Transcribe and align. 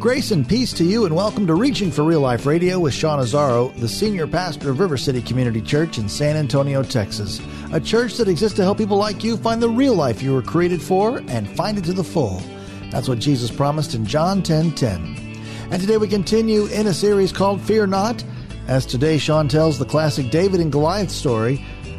Grace 0.00 0.30
and 0.30 0.48
peace 0.48 0.72
to 0.72 0.82
you, 0.82 1.04
and 1.04 1.14
welcome 1.14 1.46
to 1.46 1.54
Reaching 1.54 1.90
for 1.90 2.04
Real 2.04 2.22
Life 2.22 2.46
Radio 2.46 2.78
with 2.78 2.94
Sean 2.94 3.18
Azzaro, 3.18 3.78
the 3.78 3.86
senior 3.86 4.26
pastor 4.26 4.70
of 4.70 4.80
River 4.80 4.96
City 4.96 5.20
Community 5.20 5.60
Church 5.60 5.98
in 5.98 6.08
San 6.08 6.38
Antonio, 6.38 6.82
Texas. 6.82 7.38
A 7.74 7.80
church 7.80 8.16
that 8.16 8.26
exists 8.26 8.56
to 8.56 8.62
help 8.62 8.78
people 8.78 8.96
like 8.96 9.22
you 9.22 9.36
find 9.36 9.60
the 9.60 9.68
real 9.68 9.94
life 9.94 10.22
you 10.22 10.32
were 10.32 10.40
created 10.40 10.80
for 10.80 11.18
and 11.28 11.54
find 11.54 11.76
it 11.76 11.84
to 11.84 11.92
the 11.92 12.02
full. 12.02 12.42
That's 12.90 13.10
what 13.10 13.18
Jesus 13.18 13.50
promised 13.50 13.94
in 13.94 14.06
John 14.06 14.42
10 14.42 14.70
10. 14.74 15.36
And 15.70 15.82
today 15.82 15.98
we 15.98 16.08
continue 16.08 16.64
in 16.68 16.86
a 16.86 16.94
series 16.94 17.30
called 17.30 17.60
Fear 17.60 17.88
Not, 17.88 18.24
as 18.68 18.86
today 18.86 19.18
Sean 19.18 19.48
tells 19.48 19.78
the 19.78 19.84
classic 19.84 20.30
David 20.30 20.60
and 20.60 20.72
Goliath 20.72 21.10
story, 21.10 21.56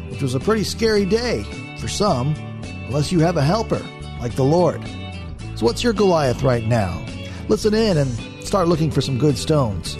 which 0.08 0.22
was 0.22 0.34
a 0.34 0.40
pretty 0.40 0.64
scary 0.64 1.04
day 1.04 1.44
for 1.78 1.86
some, 1.86 2.34
unless 2.88 3.12
you 3.12 3.20
have 3.20 3.36
a 3.36 3.42
helper 3.42 3.80
like 4.18 4.34
the 4.34 4.42
Lord. 4.42 4.84
So, 5.54 5.64
what's 5.64 5.84
your 5.84 5.92
Goliath 5.92 6.42
right 6.42 6.66
now? 6.66 7.01
Listen 7.52 7.74
in 7.74 7.98
and 7.98 8.10
start 8.42 8.66
looking 8.66 8.90
for 8.90 9.02
some 9.02 9.18
good 9.18 9.36
stones. 9.36 9.96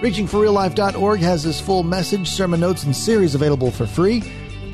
ReachingForRealLife.org 0.00 1.20
has 1.20 1.44
this 1.44 1.60
full 1.60 1.82
message, 1.82 2.30
sermon 2.30 2.60
notes, 2.60 2.84
and 2.84 2.96
series 2.96 3.34
available 3.34 3.70
for 3.70 3.86
free. 3.86 4.22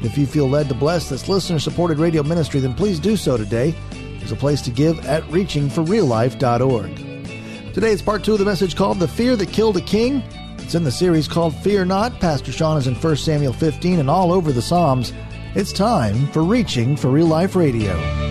If 0.04 0.16
you 0.16 0.24
feel 0.24 0.48
led 0.48 0.68
to 0.68 0.76
bless 0.76 1.08
this 1.08 1.28
listener 1.28 1.58
supported 1.58 1.98
radio 1.98 2.22
ministry, 2.22 2.60
then 2.60 2.72
please 2.72 3.00
do 3.00 3.16
so 3.16 3.36
today. 3.36 3.74
There's 4.18 4.30
a 4.30 4.36
place 4.36 4.62
to 4.62 4.70
give 4.70 5.04
at 5.06 5.24
reachingforreallife.org. 5.24 7.74
Today 7.74 7.90
is 7.90 8.00
part 8.00 8.22
two 8.22 8.34
of 8.34 8.38
the 8.38 8.44
message 8.44 8.76
called 8.76 9.00
The 9.00 9.08
Fear 9.08 9.34
That 9.34 9.48
Killed 9.48 9.78
a 9.78 9.80
King. 9.80 10.22
It's 10.60 10.76
in 10.76 10.84
the 10.84 10.92
series 10.92 11.26
called 11.26 11.56
Fear 11.64 11.86
Not. 11.86 12.20
Pastor 12.20 12.52
Sean 12.52 12.78
is 12.78 12.86
in 12.86 12.94
1 12.94 13.16
Samuel 13.16 13.54
15 13.54 13.98
and 13.98 14.08
all 14.08 14.32
over 14.32 14.52
the 14.52 14.62
Psalms. 14.62 15.12
It's 15.56 15.72
time 15.72 16.28
for 16.28 16.44
Reaching 16.44 16.96
for 16.96 17.08
Real 17.08 17.26
Life 17.26 17.56
Radio 17.56 18.23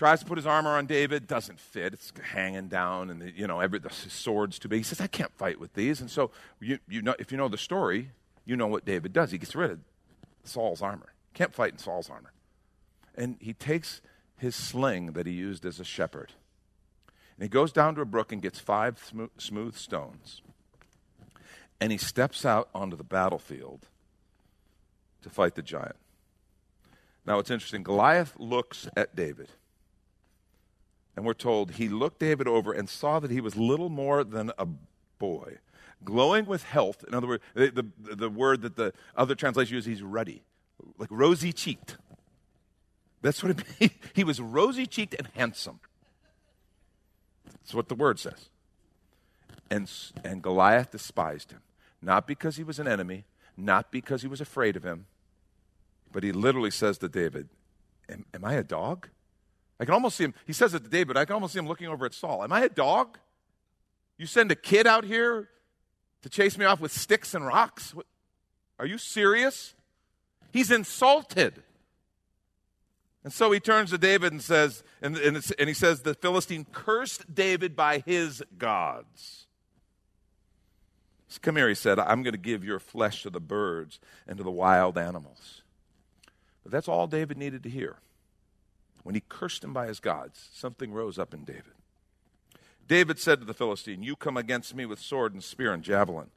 tries 0.00 0.20
to 0.20 0.24
put 0.24 0.38
his 0.38 0.46
armor 0.46 0.70
on 0.70 0.86
David, 0.86 1.26
doesn't 1.26 1.60
fit. 1.60 1.92
It's 1.92 2.10
hanging 2.32 2.68
down, 2.68 3.10
and 3.10 3.20
the, 3.20 3.30
you 3.32 3.46
know, 3.46 3.60
every, 3.60 3.78
the 3.78 3.90
sword's 3.90 4.58
too 4.58 4.66
big. 4.66 4.78
He 4.78 4.82
says, 4.82 4.98
"I 4.98 5.06
can't 5.06 5.30
fight 5.36 5.60
with 5.60 5.74
these." 5.74 6.00
And 6.00 6.10
so, 6.10 6.30
you, 6.58 6.78
you 6.88 7.02
know, 7.02 7.14
if 7.18 7.30
you 7.30 7.36
know 7.36 7.48
the 7.48 7.58
story, 7.58 8.12
you 8.46 8.56
know 8.56 8.66
what 8.66 8.86
David 8.86 9.12
does. 9.12 9.30
He 9.30 9.36
gets 9.36 9.54
rid 9.54 9.72
of 9.72 9.80
Saul's 10.42 10.80
armor. 10.80 11.12
Can't 11.34 11.52
fight 11.52 11.72
in 11.72 11.78
Saul's 11.78 12.08
armor, 12.08 12.32
and 13.14 13.36
he 13.40 13.52
takes 13.52 14.00
his 14.38 14.56
sling 14.56 15.12
that 15.12 15.26
he 15.26 15.34
used 15.34 15.66
as 15.66 15.78
a 15.78 15.84
shepherd, 15.84 16.32
and 17.36 17.42
he 17.42 17.50
goes 17.50 17.70
down 17.70 17.94
to 17.96 18.00
a 18.00 18.06
brook 18.06 18.32
and 18.32 18.40
gets 18.40 18.58
five 18.58 18.98
smooth, 19.06 19.28
smooth 19.36 19.76
stones, 19.76 20.40
and 21.78 21.92
he 21.92 21.98
steps 21.98 22.46
out 22.46 22.70
onto 22.74 22.96
the 22.96 23.04
battlefield 23.04 23.86
to 25.20 25.28
fight 25.28 25.56
the 25.56 25.62
giant. 25.62 25.96
Now, 27.26 27.38
it's 27.38 27.50
interesting. 27.50 27.82
Goliath 27.82 28.32
looks 28.38 28.88
at 28.96 29.14
David 29.14 29.50
and 31.16 31.24
we're 31.24 31.34
told 31.34 31.72
he 31.72 31.88
looked 31.88 32.20
David 32.20 32.46
over 32.48 32.72
and 32.72 32.88
saw 32.88 33.20
that 33.20 33.30
he 33.30 33.40
was 33.40 33.56
little 33.56 33.88
more 33.88 34.24
than 34.24 34.52
a 34.58 34.66
boy, 35.18 35.58
glowing 36.04 36.46
with 36.46 36.62
health. 36.64 37.04
In 37.06 37.14
other 37.14 37.26
words, 37.26 37.42
the, 37.54 37.70
the, 38.00 38.14
the 38.16 38.30
word 38.30 38.62
that 38.62 38.76
the 38.76 38.92
other 39.16 39.34
translation 39.34 39.74
uses, 39.74 39.86
he's 39.86 40.02
ruddy, 40.02 40.42
like 40.98 41.10
rosy 41.10 41.52
cheeked. 41.52 41.96
That's 43.22 43.42
what 43.42 43.50
it 43.50 43.64
means. 43.80 43.92
He 44.14 44.24
was 44.24 44.40
rosy 44.40 44.86
cheeked 44.86 45.14
and 45.14 45.28
handsome. 45.34 45.80
That's 47.44 47.74
what 47.74 47.88
the 47.88 47.94
word 47.94 48.18
says. 48.18 48.48
And, 49.70 49.90
and 50.24 50.42
Goliath 50.42 50.90
despised 50.90 51.52
him, 51.52 51.60
not 52.02 52.26
because 52.26 52.56
he 52.56 52.64
was 52.64 52.78
an 52.78 52.88
enemy, 52.88 53.24
not 53.56 53.92
because 53.92 54.22
he 54.22 54.28
was 54.28 54.40
afraid 54.40 54.76
of 54.76 54.82
him, 54.82 55.06
but 56.10 56.24
he 56.24 56.32
literally 56.32 56.70
says 56.70 56.98
to 56.98 57.08
David, 57.08 57.48
Am, 58.08 58.24
am 58.34 58.44
I 58.44 58.54
a 58.54 58.64
dog? 58.64 59.08
I 59.80 59.86
can 59.86 59.94
almost 59.94 60.18
see 60.18 60.24
him, 60.24 60.34
he 60.46 60.52
says 60.52 60.74
it 60.74 60.84
to 60.84 60.90
David, 60.90 61.16
I 61.16 61.24
can 61.24 61.32
almost 61.32 61.54
see 61.54 61.58
him 61.58 61.66
looking 61.66 61.88
over 61.88 62.04
at 62.04 62.12
Saul. 62.12 62.44
Am 62.44 62.52
I 62.52 62.64
a 62.64 62.68
dog? 62.68 63.18
You 64.18 64.26
send 64.26 64.52
a 64.52 64.54
kid 64.54 64.86
out 64.86 65.04
here 65.04 65.48
to 66.20 66.28
chase 66.28 66.58
me 66.58 66.66
off 66.66 66.80
with 66.80 66.92
sticks 66.92 67.34
and 67.34 67.46
rocks? 67.46 67.94
What, 67.94 68.04
are 68.78 68.84
you 68.84 68.98
serious? 68.98 69.74
He's 70.52 70.70
insulted. 70.70 71.62
And 73.24 73.32
so 73.32 73.50
he 73.52 73.60
turns 73.60 73.90
to 73.90 73.98
David 73.98 74.32
and 74.32 74.42
says, 74.42 74.82
and, 75.00 75.16
and, 75.16 75.42
and, 75.58 75.68
he 75.68 75.74
says, 75.74 76.02
the 76.02 76.14
Philistine 76.14 76.66
cursed 76.72 77.34
David 77.34 77.74
by 77.74 78.02
his 78.04 78.42
gods. 78.58 79.46
Come 81.42 81.56
here, 81.56 81.68
he 81.68 81.74
said, 81.74 81.98
I'm 81.98 82.22
going 82.22 82.32
to 82.32 82.38
give 82.38 82.64
your 82.64 82.80
flesh 82.80 83.22
to 83.22 83.30
the 83.30 83.40
birds 83.40 84.00
and 84.26 84.36
to 84.36 84.42
the 84.42 84.50
wild 84.50 84.98
animals. 84.98 85.62
But 86.62 86.72
that's 86.72 86.88
all 86.88 87.06
David 87.06 87.38
needed 87.38 87.62
to 87.62 87.70
hear. 87.70 87.96
When 89.02 89.14
he 89.14 89.22
cursed 89.28 89.64
him 89.64 89.72
by 89.72 89.86
his 89.86 90.00
gods, 90.00 90.48
something 90.52 90.92
rose 90.92 91.18
up 91.18 91.32
in 91.34 91.44
David. 91.44 91.74
David 92.86 93.18
said 93.18 93.40
to 93.40 93.46
the 93.46 93.54
Philistine, 93.54 94.02
You 94.02 94.16
come 94.16 94.36
against 94.36 94.74
me 94.74 94.84
with 94.84 94.98
sword 94.98 95.32
and 95.32 95.42
spear 95.42 95.72
and 95.72 95.82
javelin. 95.82 96.30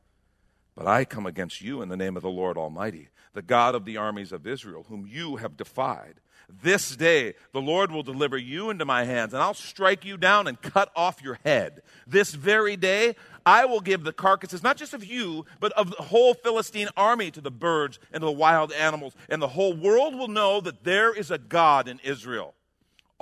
But 0.75 0.87
I 0.87 1.05
come 1.05 1.25
against 1.25 1.61
you 1.61 1.81
in 1.81 1.89
the 1.89 1.97
name 1.97 2.17
of 2.17 2.23
the 2.23 2.29
Lord 2.29 2.57
Almighty, 2.57 3.09
the 3.33 3.41
God 3.41 3.75
of 3.75 3.85
the 3.85 3.97
armies 3.97 4.31
of 4.31 4.47
Israel, 4.47 4.85
whom 4.89 5.05
you 5.05 5.35
have 5.35 5.57
defied. 5.57 6.15
This 6.49 6.95
day 6.95 7.35
the 7.51 7.61
Lord 7.61 7.91
will 7.91 8.03
deliver 8.03 8.37
you 8.37 8.69
into 8.69 8.85
my 8.85 9.03
hands, 9.05 9.33
and 9.33 9.41
I'll 9.41 9.53
strike 9.53 10.03
you 10.03 10.17
down 10.17 10.47
and 10.47 10.61
cut 10.61 10.91
off 10.95 11.21
your 11.21 11.39
head. 11.43 11.81
This 12.07 12.33
very 12.33 12.75
day 12.75 13.15
I 13.45 13.65
will 13.65 13.81
give 13.81 14.03
the 14.03 14.13
carcasses, 14.13 14.63
not 14.63 14.77
just 14.77 14.93
of 14.93 15.05
you, 15.05 15.45
but 15.59 15.71
of 15.73 15.91
the 15.91 16.03
whole 16.03 16.33
Philistine 16.33 16.89
army 16.95 17.29
to 17.31 17.41
the 17.41 17.51
birds 17.51 17.99
and 18.11 18.21
to 18.21 18.25
the 18.25 18.31
wild 18.31 18.71
animals, 18.71 19.15
and 19.29 19.41
the 19.41 19.49
whole 19.49 19.73
world 19.73 20.15
will 20.15 20.27
know 20.27 20.59
that 20.61 20.83
there 20.83 21.13
is 21.13 21.29
a 21.29 21.37
God 21.37 21.87
in 21.87 21.99
Israel. 22.03 22.55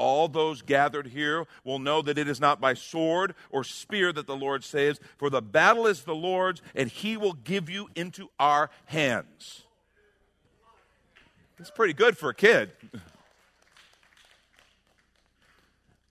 All 0.01 0.27
those 0.27 0.63
gathered 0.63 1.05
here 1.05 1.45
will 1.63 1.77
know 1.77 2.01
that 2.01 2.17
it 2.17 2.27
is 2.27 2.39
not 2.39 2.59
by 2.59 2.73
sword 2.73 3.35
or 3.51 3.63
spear 3.63 4.11
that 4.11 4.25
the 4.25 4.35
Lord 4.35 4.63
saves, 4.63 4.99
for 5.15 5.29
the 5.29 5.43
battle 5.43 5.85
is 5.85 6.01
the 6.01 6.15
Lord's, 6.15 6.59
and 6.73 6.89
he 6.89 7.17
will 7.17 7.33
give 7.33 7.69
you 7.69 7.87
into 7.95 8.31
our 8.39 8.71
hands. 8.85 9.61
It's 11.59 11.69
pretty 11.69 11.93
good 11.93 12.17
for 12.17 12.29
a 12.29 12.33
kid. 12.33 12.71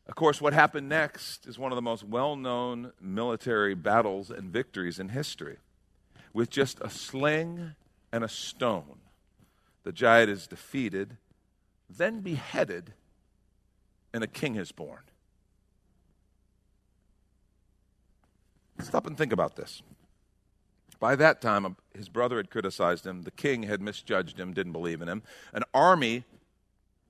Of 0.06 0.14
course, 0.14 0.40
what 0.40 0.52
happened 0.52 0.88
next 0.88 1.48
is 1.48 1.58
one 1.58 1.72
of 1.72 1.76
the 1.76 1.82
most 1.82 2.04
well 2.04 2.36
known 2.36 2.92
military 3.00 3.74
battles 3.74 4.30
and 4.30 4.52
victories 4.52 5.00
in 5.00 5.08
history. 5.08 5.56
With 6.32 6.48
just 6.48 6.78
a 6.80 6.90
sling 6.90 7.74
and 8.12 8.22
a 8.22 8.28
stone, 8.28 9.00
the 9.82 9.90
giant 9.90 10.30
is 10.30 10.46
defeated, 10.46 11.16
then 11.88 12.20
beheaded, 12.20 12.92
and 14.12 14.24
a 14.24 14.26
king 14.26 14.56
is 14.56 14.72
born. 14.72 15.02
Stop 18.80 19.06
and 19.06 19.16
think 19.16 19.32
about 19.32 19.56
this. 19.56 19.82
By 20.98 21.16
that 21.16 21.40
time, 21.40 21.76
his 21.94 22.08
brother 22.08 22.36
had 22.36 22.50
criticized 22.50 23.06
him. 23.06 23.22
The 23.22 23.30
king 23.30 23.62
had 23.64 23.80
misjudged 23.80 24.38
him, 24.38 24.52
didn't 24.52 24.72
believe 24.72 25.00
in 25.00 25.08
him. 25.08 25.22
An 25.52 25.64
army 25.72 26.24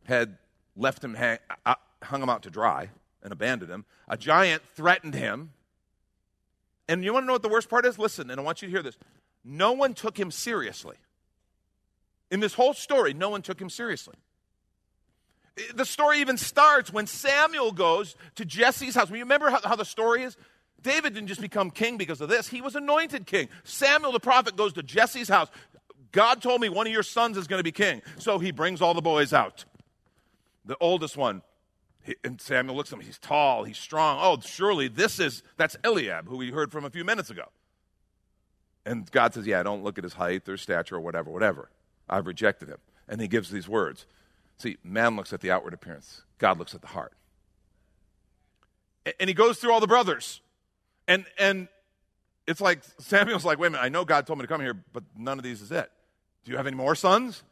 had 0.05 0.39
left 0.77 1.03
him 1.03 1.15
hang, 1.15 1.39
uh, 1.67 1.75
hung 2.03 2.23
him 2.23 2.29
out 2.29 2.43
to 2.45 2.51
dry 2.51 2.91
and 3.23 3.33
abandoned 3.33 3.71
him. 3.71 3.85
A 4.09 4.17
giant 4.17 4.63
threatened 4.75 5.15
him. 5.15 5.53
And 6.89 7.05
you 7.05 7.13
want 7.13 7.25
to 7.25 7.27
know 7.27 7.35
what 7.35 7.43
the 7.43 7.49
worst 7.49 7.69
part 7.69 7.85
is? 7.85 7.99
Listen, 7.99 8.31
and 8.31 8.41
I 8.41 8.45
want 8.45 8.63
you 8.63 8.69
to 8.69 8.73
hear 8.73 8.83
this. 8.83 8.97
No 9.45 9.73
one 9.73 9.95
took 9.95 10.19
him 10.19 10.31
seriously. 10.31 10.97
In 12.31 12.41
this 12.41 12.55
whole 12.55 12.75
story, 12.75 13.13
no 13.13 13.29
one 13.29 13.43
took 13.43 13.61
him 13.61 13.71
seriously. 13.71 14.15
The 15.75 15.85
story 15.85 16.19
even 16.21 16.37
starts 16.37 16.93
when 16.93 17.07
Samuel 17.07 17.73
goes 17.73 18.17
to 18.37 18.45
Jesse's 18.45 18.95
house. 18.95 19.11
Remember 19.11 19.51
how, 19.51 19.61
how 19.63 19.77
the 19.77 19.85
story 19.85 20.23
is? 20.23 20.37
David 20.83 21.15
didn't 21.15 21.29
just 21.29 21.41
become 21.41 21.71
king 21.71 21.99
because 21.99 22.21
of 22.21 22.29
this, 22.29 22.49
he 22.49 22.63
was 22.63 22.75
anointed 22.75 23.27
king. 23.27 23.49
Samuel 23.65 24.13
the 24.13 24.21
prophet 24.21 24.57
goes 24.57 24.73
to 24.75 24.83
Jesse's 24.83 25.29
house. 25.29 25.49
God 26.13 26.43
told 26.43 26.61
me 26.61 26.69
one 26.69 26.87
of 26.87 26.93
your 26.93 27.03
sons 27.03 27.37
is 27.37 27.47
going 27.47 27.61
to 27.61 27.65
be 27.65 27.73
king. 27.73 28.03
So 28.19 28.39
he 28.39 28.51
brings 28.51 28.81
all 28.81 28.95
the 28.95 29.03
boys 29.03 29.33
out. 29.33 29.65
The 30.65 30.77
oldest 30.81 31.17
one, 31.17 31.43
and 32.25 32.41
Samuel 32.41 32.77
looks 32.77 32.93
at 32.93 32.99
him. 32.99 33.05
He's 33.05 33.19
tall. 33.19 33.65
He's 33.65 33.79
strong. 33.79 34.19
Oh, 34.21 34.41
surely 34.41 34.89
this 34.89 35.19
is 35.19 35.43
that's 35.57 35.77
Eliab, 35.85 36.29
who 36.29 36.37
we 36.37 36.51
heard 36.51 36.73
from 36.73 36.85
a 36.85 36.91
few 36.91 37.05
minutes 37.05 37.31
ago. 37.31 37.45
And 38.85 39.11
God 39.11 39.35
says, 39.35 39.47
"Yeah, 39.47 39.61
I 39.61 39.63
don't 39.63 39.83
look 39.83 39.99
at 39.99 40.05
his 40.05 40.15
height 40.15 40.49
or 40.49 40.57
stature 40.57 40.97
or 40.97 41.01
whatever, 41.01 41.31
whatever. 41.31 41.71
I've 42.09 42.27
rejected 42.27 42.69
him." 42.69 42.79
And 43.09 43.21
he 43.21 43.29
gives 43.29 43.51
these 43.51 43.69
words: 43.69 44.07
See, 44.61 44.77
man 44.85 45.17
looks 45.17 45.33
at 45.33 45.41
the 45.41 45.51
outward 45.51 45.73
appearance, 45.73 46.23
God 46.37 46.59
looks 46.59 46.75
at 46.75 46.83
the 46.83 46.89
heart. 46.89 47.15
And 49.19 49.29
he 49.29 49.35
goes 49.35 49.59
through 49.59 49.73
all 49.73 49.81
the 49.81 49.87
brothers. 49.87 50.43
And, 51.09 51.25
and 51.39 51.69
it's 52.47 52.61
like 52.61 52.83
Samuel's 52.99 53.45
like, 53.45 53.59
wait 53.59 53.69
a 53.69 53.71
minute, 53.71 53.83
I 53.83 53.89
know 53.89 54.05
God 54.05 54.27
told 54.27 54.39
me 54.39 54.43
to 54.43 54.49
come 54.49 54.61
here, 54.61 54.75
but 54.93 55.03
none 55.17 55.39
of 55.39 55.45
these 55.45 55.63
is 55.63 55.73
it. 55.73 55.91
Do 56.45 56.51
you 56.51 56.59
have 56.59 56.67
any 56.67 56.77
more 56.77 56.95
sons? 56.95 57.43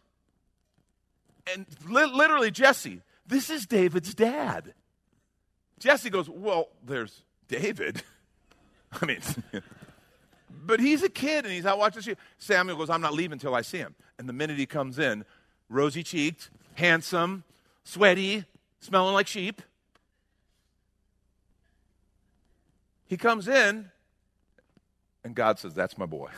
And 1.51 1.65
li- 1.89 2.11
literally, 2.13 2.51
Jesse, 2.51 3.01
this 3.27 3.49
is 3.49 3.67
David's 3.67 4.15
dad. 4.15 4.75
Jesse 5.79 6.11
goes, 6.11 6.29
Well, 6.29 6.69
there's 6.85 7.23
David. 7.49 8.03
I 9.01 9.07
mean, 9.07 9.21
but 10.51 10.79
he's 10.79 11.03
a 11.03 11.09
kid 11.09 11.47
and 11.47 11.55
he's 11.55 11.65
out 11.65 11.79
watching 11.79 12.03
sheep. 12.03 12.19
Samuel 12.37 12.77
goes, 12.77 12.91
I'm 12.91 13.01
not 13.01 13.15
leaving 13.15 13.33
until 13.33 13.55
I 13.55 13.63
see 13.63 13.79
him. 13.79 13.95
And 14.19 14.29
the 14.29 14.35
minute 14.35 14.59
he 14.59 14.67
comes 14.67 14.99
in, 14.99 15.25
rosy 15.71 16.03
cheeked, 16.03 16.51
handsome, 16.79 17.45
sweaty, 17.85 18.45
smelling 18.81 19.15
like 19.15 19.27
sheep, 19.27 19.61
he 23.07 23.17
comes 23.17 23.49
in 23.49 23.91
and 25.25 25.35
God 25.35 25.59
says, 25.59 25.75
That's 25.75 25.99
my 25.99 26.07
boy. 26.07 26.31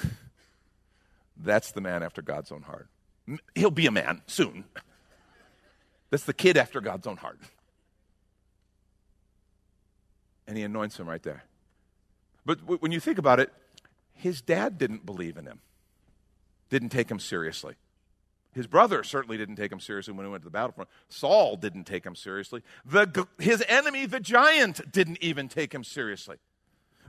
That's 1.36 1.72
the 1.72 1.80
man 1.80 2.02
after 2.02 2.22
God's 2.22 2.50
own 2.52 2.62
heart. 2.62 2.88
He'll 3.54 3.70
be 3.70 3.86
a 3.86 3.90
man 3.90 4.22
soon. 4.26 4.64
That's 6.10 6.24
the 6.24 6.34
kid 6.34 6.56
after 6.56 6.80
God's 6.80 7.06
own 7.06 7.16
heart. 7.16 7.38
And 10.46 10.56
he 10.56 10.64
anoints 10.64 10.98
him 10.98 11.08
right 11.08 11.22
there. 11.22 11.44
But 12.44 12.82
when 12.82 12.90
you 12.90 12.98
think 12.98 13.18
about 13.18 13.38
it, 13.38 13.52
his 14.14 14.42
dad 14.42 14.76
didn't 14.76 15.06
believe 15.06 15.36
in 15.36 15.46
him, 15.46 15.60
didn't 16.68 16.88
take 16.88 17.10
him 17.10 17.20
seriously. 17.20 17.74
His 18.52 18.66
brother 18.66 19.04
certainly 19.04 19.36
didn't 19.36 19.56
take 19.56 19.70
him 19.70 19.80
seriously 19.80 20.12
when 20.12 20.26
he 20.26 20.30
went 20.30 20.42
to 20.42 20.46
the 20.46 20.50
battlefront. 20.50 20.90
Saul 21.08 21.56
didn't 21.56 21.84
take 21.84 22.04
him 22.04 22.16
seriously. 22.16 22.62
The, 22.84 23.26
his 23.38 23.62
enemy, 23.68 24.06
the 24.06 24.20
giant, 24.20 24.90
didn't 24.90 25.18
even 25.20 25.48
take 25.48 25.72
him 25.72 25.84
seriously. 25.84 26.36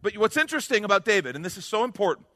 But 0.03 0.17
what's 0.17 0.37
interesting 0.37 0.83
about 0.83 1.03
David, 1.03 1.35
and 1.35 1.43
this 1.43 1.57
is 1.57 1.65
so 1.65 1.83
important, 1.83 2.27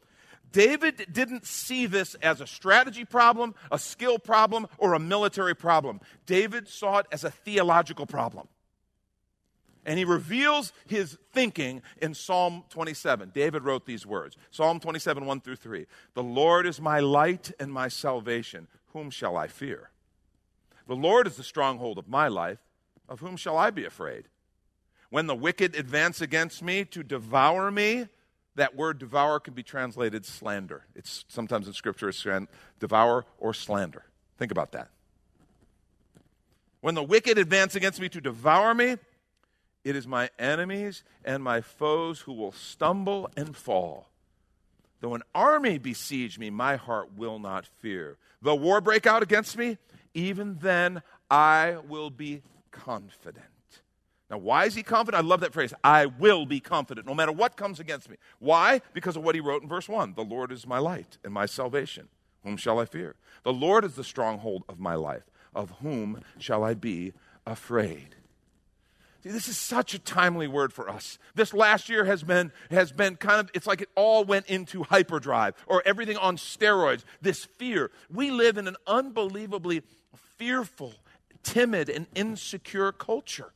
David 0.51 1.07
didn't 1.11 1.45
see 1.45 1.85
this 1.85 2.15
as 2.15 2.41
a 2.41 2.47
strategy 2.47 3.05
problem, 3.05 3.55
a 3.71 3.77
skill 3.77 4.17
problem, 4.17 4.67
or 4.77 4.93
a 4.93 4.99
military 4.99 5.55
problem. 5.55 5.99
David 6.25 6.67
saw 6.67 6.99
it 6.99 7.07
as 7.11 7.23
a 7.23 7.31
theological 7.31 8.05
problem. 8.05 8.47
And 9.85 9.99
he 9.99 10.05
reveals 10.05 10.73
his 10.87 11.17
thinking 11.31 11.83
in 12.01 12.15
Psalm 12.15 12.63
27. 12.69 13.31
David 13.35 13.63
wrote 13.63 13.85
these 13.85 14.05
words 14.05 14.35
Psalm 14.49 14.79
27, 14.79 15.25
1 15.25 15.41
through 15.41 15.57
3. 15.57 15.85
The 16.15 16.23
Lord 16.23 16.65
is 16.65 16.81
my 16.81 16.99
light 16.99 17.51
and 17.59 17.71
my 17.71 17.87
salvation. 17.87 18.67
Whom 18.95 19.09
shall 19.09 19.35
I 19.35 19.47
fear? 19.47 19.89
The 20.87 20.95
Lord 20.95 21.27
is 21.27 21.35
the 21.35 21.43
stronghold 21.43 21.97
of 21.97 22.07
my 22.07 22.29
life. 22.29 22.59
Of 23.09 23.19
whom 23.19 23.35
shall 23.35 23.57
I 23.57 23.69
be 23.69 23.83
afraid? 23.83 24.29
When 25.09 25.27
the 25.27 25.35
wicked 25.35 25.75
advance 25.75 26.21
against 26.21 26.63
me 26.63 26.85
to 26.85 27.03
devour 27.03 27.69
me, 27.71 28.07
that 28.55 28.73
word 28.73 28.97
devour 28.97 29.41
can 29.41 29.53
be 29.53 29.63
translated 29.63 30.25
slander. 30.25 30.85
It's 30.95 31.25
sometimes 31.27 31.67
in 31.67 31.73
Scripture 31.73 32.07
it's 32.07 32.25
devour 32.79 33.25
or 33.37 33.53
slander. 33.53 34.05
Think 34.37 34.53
about 34.53 34.71
that. 34.71 34.91
When 36.79 36.95
the 36.95 37.03
wicked 37.03 37.37
advance 37.37 37.75
against 37.75 37.99
me 37.99 38.07
to 38.07 38.21
devour 38.21 38.73
me, 38.73 38.95
it 39.83 39.97
is 39.97 40.07
my 40.07 40.29
enemies 40.39 41.03
and 41.25 41.43
my 41.43 41.59
foes 41.59 42.21
who 42.21 42.31
will 42.31 42.53
stumble 42.53 43.29
and 43.35 43.57
fall. 43.57 44.07
Though 45.05 45.13
an 45.13 45.21
army 45.35 45.77
besiege 45.77 46.39
me, 46.39 46.49
my 46.49 46.77
heart 46.77 47.15
will 47.15 47.37
not 47.37 47.67
fear. 47.67 48.17
Though 48.41 48.55
war 48.55 48.81
break 48.81 49.05
out 49.05 49.21
against 49.21 49.55
me, 49.55 49.77
even 50.15 50.57
then 50.59 51.03
I 51.29 51.77
will 51.87 52.09
be 52.09 52.41
confident. 52.71 53.45
Now, 54.31 54.39
why 54.39 54.65
is 54.65 54.73
he 54.73 54.81
confident? 54.81 55.23
I 55.23 55.27
love 55.27 55.41
that 55.41 55.53
phrase. 55.53 55.75
I 55.83 56.07
will 56.07 56.47
be 56.47 56.59
confident 56.59 57.05
no 57.05 57.13
matter 57.13 57.31
what 57.31 57.55
comes 57.55 57.79
against 57.79 58.09
me. 58.09 58.15
Why? 58.39 58.81
Because 58.95 59.15
of 59.15 59.21
what 59.21 59.35
he 59.35 59.41
wrote 59.41 59.61
in 59.61 59.69
verse 59.69 59.87
1 59.87 60.15
The 60.15 60.23
Lord 60.23 60.51
is 60.51 60.65
my 60.65 60.79
light 60.79 61.19
and 61.23 61.31
my 61.31 61.45
salvation. 61.45 62.09
Whom 62.43 62.57
shall 62.57 62.79
I 62.79 62.85
fear? 62.85 63.13
The 63.43 63.53
Lord 63.53 63.85
is 63.85 63.93
the 63.93 64.03
stronghold 64.03 64.63
of 64.67 64.79
my 64.79 64.95
life. 64.95 65.29
Of 65.53 65.69
whom 65.83 66.21
shall 66.39 66.63
I 66.63 66.73
be 66.73 67.13
afraid? 67.45 68.15
See, 69.25 69.31
this 69.31 69.47
is 69.47 69.57
such 69.57 69.95
a 69.95 69.99
timely 69.99 70.47
word 70.47 70.71
for 70.71 70.87
us. 70.87 71.17
This 71.33 71.51
last 71.51 71.89
year 71.89 72.05
has 72.05 72.21
been, 72.21 72.51
has 72.69 72.91
been 72.91 73.15
kind 73.15 73.39
of, 73.39 73.49
it's 73.55 73.65
like 73.65 73.81
it 73.81 73.89
all 73.95 74.23
went 74.23 74.45
into 74.45 74.83
hyperdrive 74.83 75.55
or 75.65 75.81
everything 75.83 76.15
on 76.17 76.37
steroids. 76.37 77.03
This 77.23 77.43
fear. 77.43 77.89
We 78.13 78.29
live 78.29 78.59
in 78.59 78.67
an 78.67 78.75
unbelievably 78.85 79.81
fearful, 80.37 80.93
timid, 81.41 81.89
and 81.89 82.05
insecure 82.13 82.91
culture. 82.91 83.51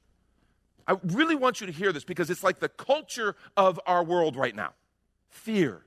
I 0.88 0.96
really 1.04 1.36
want 1.36 1.62
you 1.62 1.68
to 1.68 1.74
hear 1.74 1.92
this 1.92 2.04
because 2.04 2.32
it's 2.32 2.44
like 2.44 2.58
the 2.58 2.70
culture 2.70 3.36
of 3.56 3.80
our 3.86 4.04
world 4.04 4.36
right 4.36 4.56
now 4.56 4.74
fear, 5.30 5.84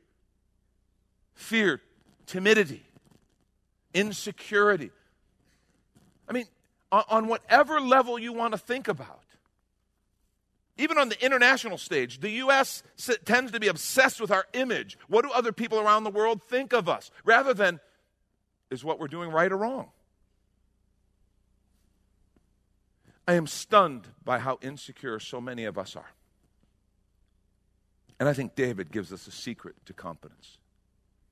fear, 1.35 1.81
timidity, 2.27 2.85
insecurity. 3.93 4.93
I 6.29 6.33
mean, 6.33 6.47
on, 6.93 7.27
whatever 7.27 7.81
level 7.81 8.17
you 8.17 8.33
want 8.33 8.53
to 8.53 8.59
think 8.59 8.87
about. 8.87 9.23
Even 10.79 10.97
on 10.97 11.09
the 11.11 11.25
international 11.25 11.77
stage, 11.77 12.21
the 12.21 12.31
U.S. 12.31 12.83
tends 13.25 13.53
to 13.53 13.61
be 13.61 13.69
obsessed 13.69 14.21
with 14.21 14.31
our 14.31 14.47
image. 14.55 14.99
What 15.09 15.23
do 15.23 15.31
other 15.31 15.53
people 15.53 15.79
around 15.79 16.05
the 16.05 16.11
world 16.11 16.43
think 16.43 16.73
of 16.73 16.89
us? 16.89 17.11
Rather 17.25 17.53
than, 17.53 17.79
is 18.71 18.83
what 18.83 18.99
we're 18.99 19.09
doing 19.09 19.31
right 19.31 19.53
or 19.53 19.59
wrong? 19.59 19.91
I 23.29 23.35
am 23.35 23.47
stunned 23.47 24.09
by 24.25 24.39
how 24.39 24.59
insecure 24.63 25.21
so 25.21 25.41
many 25.41 25.65
of 25.65 25.79
us 25.79 25.95
are. 25.95 26.11
And 28.19 28.29
I 28.29 28.33
think 28.33 28.55
David 28.55 28.91
gives 28.91 29.13
us 29.13 29.27
a 29.27 29.31
secret 29.31 29.75
to 29.87 29.93
confidence. 29.93 30.59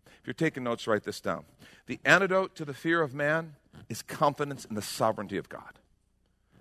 If 0.06 0.26
you're 0.26 0.34
taking 0.34 0.64
notes, 0.64 0.86
write 0.86 1.04
this 1.04 1.20
down. 1.20 1.44
The 1.86 1.98
antidote 2.04 2.54
to 2.56 2.64
the 2.64 2.74
fear 2.74 3.00
of 3.00 3.14
man 3.14 3.54
is 3.88 4.02
confidence 4.02 4.66
in 4.66 4.74
the 4.74 4.82
sovereignty 4.82 5.38
of 5.38 5.48
God. 5.48 5.78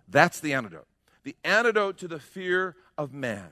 That's 0.08 0.40
the 0.40 0.54
antidote. 0.54 0.88
The 1.24 1.36
antidote 1.44 1.98
to 2.00 2.08
the 2.08 2.20
fear 2.20 2.76
of 2.98 3.14
man, 3.14 3.50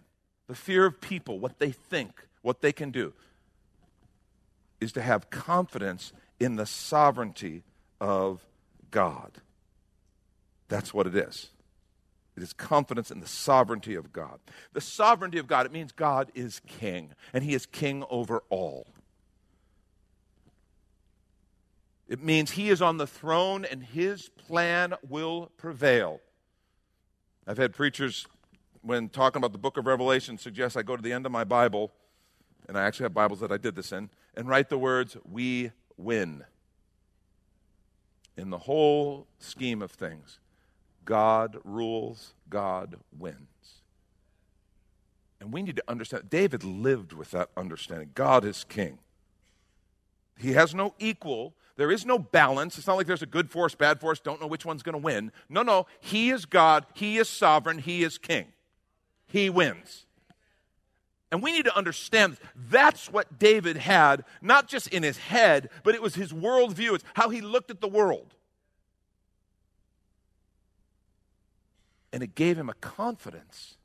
the 0.48 0.56
fear 0.56 0.86
of 0.86 1.02
people, 1.02 1.40
what 1.40 1.60
they 1.60 1.72
think, 1.72 2.28
what 2.42 2.62
they 2.62 2.72
can 2.72 2.92
do, 2.92 3.14
is 4.80 4.92
to 4.94 5.02
have 5.02 5.30
confidence 5.30 6.14
in 6.40 6.56
the 6.56 6.66
sovereignty 6.66 7.64
of 8.00 8.46
God. 8.92 9.42
That's 10.68 10.94
what 10.94 11.08
it 11.08 11.16
is. 11.16 11.50
It 12.36 12.44
is 12.44 12.54
confidence 12.54 13.10
in 13.10 13.19
the 13.19 13.28
sovereignty 13.28 13.95
of 13.95 14.14
God. 14.14 14.40
The 14.74 14.81
sovereignty 14.81 15.40
of 15.40 15.47
God, 15.47 15.66
it 15.66 15.71
means 15.71 15.92
God 15.92 16.31
is 16.36 16.62
king, 16.68 17.14
and 17.33 17.44
he 17.44 17.56
is 17.56 17.66
king 17.66 18.04
over 18.09 18.44
all. 18.50 18.86
It 22.07 22.24
means 22.24 22.52
he 22.52 22.69
is 22.69 22.81
on 22.81 22.97
the 22.97 23.07
throne 23.07 23.66
and 23.66 23.83
his 23.83 24.30
plan 24.30 24.94
will 25.07 25.52
prevail. 25.57 26.21
I've 27.49 27.57
had 27.57 27.73
preachers, 27.73 28.27
when 28.81 29.07
talking 29.07 29.37
about 29.37 29.54
the 29.54 29.57
book 29.57 29.77
of 29.77 29.85
Revelation, 29.85 30.37
suggest 30.37 30.75
I 30.75 30.81
go 30.81 30.97
to 30.97 31.01
the 31.01 31.13
end 31.13 31.25
of 31.25 31.31
my 31.31 31.45
Bible, 31.45 31.94
and 32.68 32.77
I 32.77 32.83
actually 32.83 33.06
have 33.06 33.13
Bibles 33.13 33.39
that 33.39 33.54
I 33.54 33.57
did 33.57 33.73
this 33.73 33.94
in, 33.94 34.09
and 34.35 34.49
write 34.49 34.68
the 34.68 34.77
words, 34.77 35.16
We 35.23 35.71
win. 35.95 36.44
In 38.35 38.49
the 38.49 38.57
whole 38.57 39.27
scheme 39.39 39.81
of 39.81 39.92
things, 39.92 40.39
God 41.06 41.57
rules, 41.63 42.33
God 42.49 42.97
wins. 43.18 43.81
And 45.39 45.54
we 45.54 45.61
need 45.61 45.77
to 45.77 45.83
understand, 45.87 46.30
David 46.30 46.66
lived 46.66 47.13
with 47.13 47.31
that 47.31 47.49
understanding. 47.56 48.09
God 48.13 48.44
is 48.44 48.66
king. 48.66 48.99
He 50.37 50.51
has 50.51 50.75
no 50.75 50.95
equal. 50.99 51.54
There 51.78 51.92
is 51.92 52.06
no 52.06 52.18
balance. 52.18 52.78
It's 52.78 52.88
not 52.88 52.98
like 52.98 53.07
there's 53.07 53.22
a 53.22 53.28
good 53.28 53.52
force, 53.52 53.76
bad 53.76 54.02
force, 54.02 54.19
don't 54.19 54.42
know 54.42 54.48
which 54.48 54.66
one's 54.66 54.84
going 54.84 54.94
to 54.94 55.00
win. 55.00 55.31
No, 55.48 55.62
no. 55.62 55.86
He 56.00 56.31
is 56.31 56.46
God. 56.46 56.86
He 56.96 57.18
is 57.18 57.30
sovereign. 57.30 57.78
He 57.78 58.04
is 58.04 58.18
king. 58.18 58.48
He 59.28 59.50
wins. 59.50 60.06
And 61.31 61.44
we 61.44 61.52
need 61.52 61.66
to 61.66 61.78
understand 61.78 62.38
that's 62.56 63.12
what 63.12 63.38
David 63.38 63.78
had, 63.78 64.24
not 64.42 64.68
just 64.68 64.88
in 64.88 65.04
his 65.04 65.18
head, 65.18 65.69
but 65.84 65.94
it 65.94 66.02
was 66.02 66.16
his 66.16 66.34
worldview. 66.34 66.96
It's 66.96 67.04
how 67.14 67.30
he 67.30 67.42
looked 67.42 67.69
at 67.69 67.80
the 67.80 67.88
world. 67.88 68.34
And 72.12 72.24
it 72.24 72.34
gave 72.34 72.57
him 72.57 72.69
a 72.69 72.74
confidence 72.76 73.76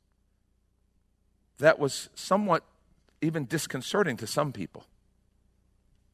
that 1.59 1.77
was 1.77 2.09
somewhat 2.15 2.63
even 3.21 3.45
disconcerting 3.45 4.17
to 4.17 4.25
some 4.25 4.51
people. 4.51 4.85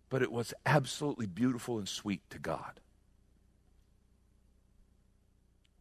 But 0.09 0.21
it 0.21 0.31
was 0.31 0.53
absolutely 0.65 1.27
beautiful 1.27 1.77
and 1.77 1.87
sweet 1.87 2.21
to 2.31 2.39
God. 2.39 2.79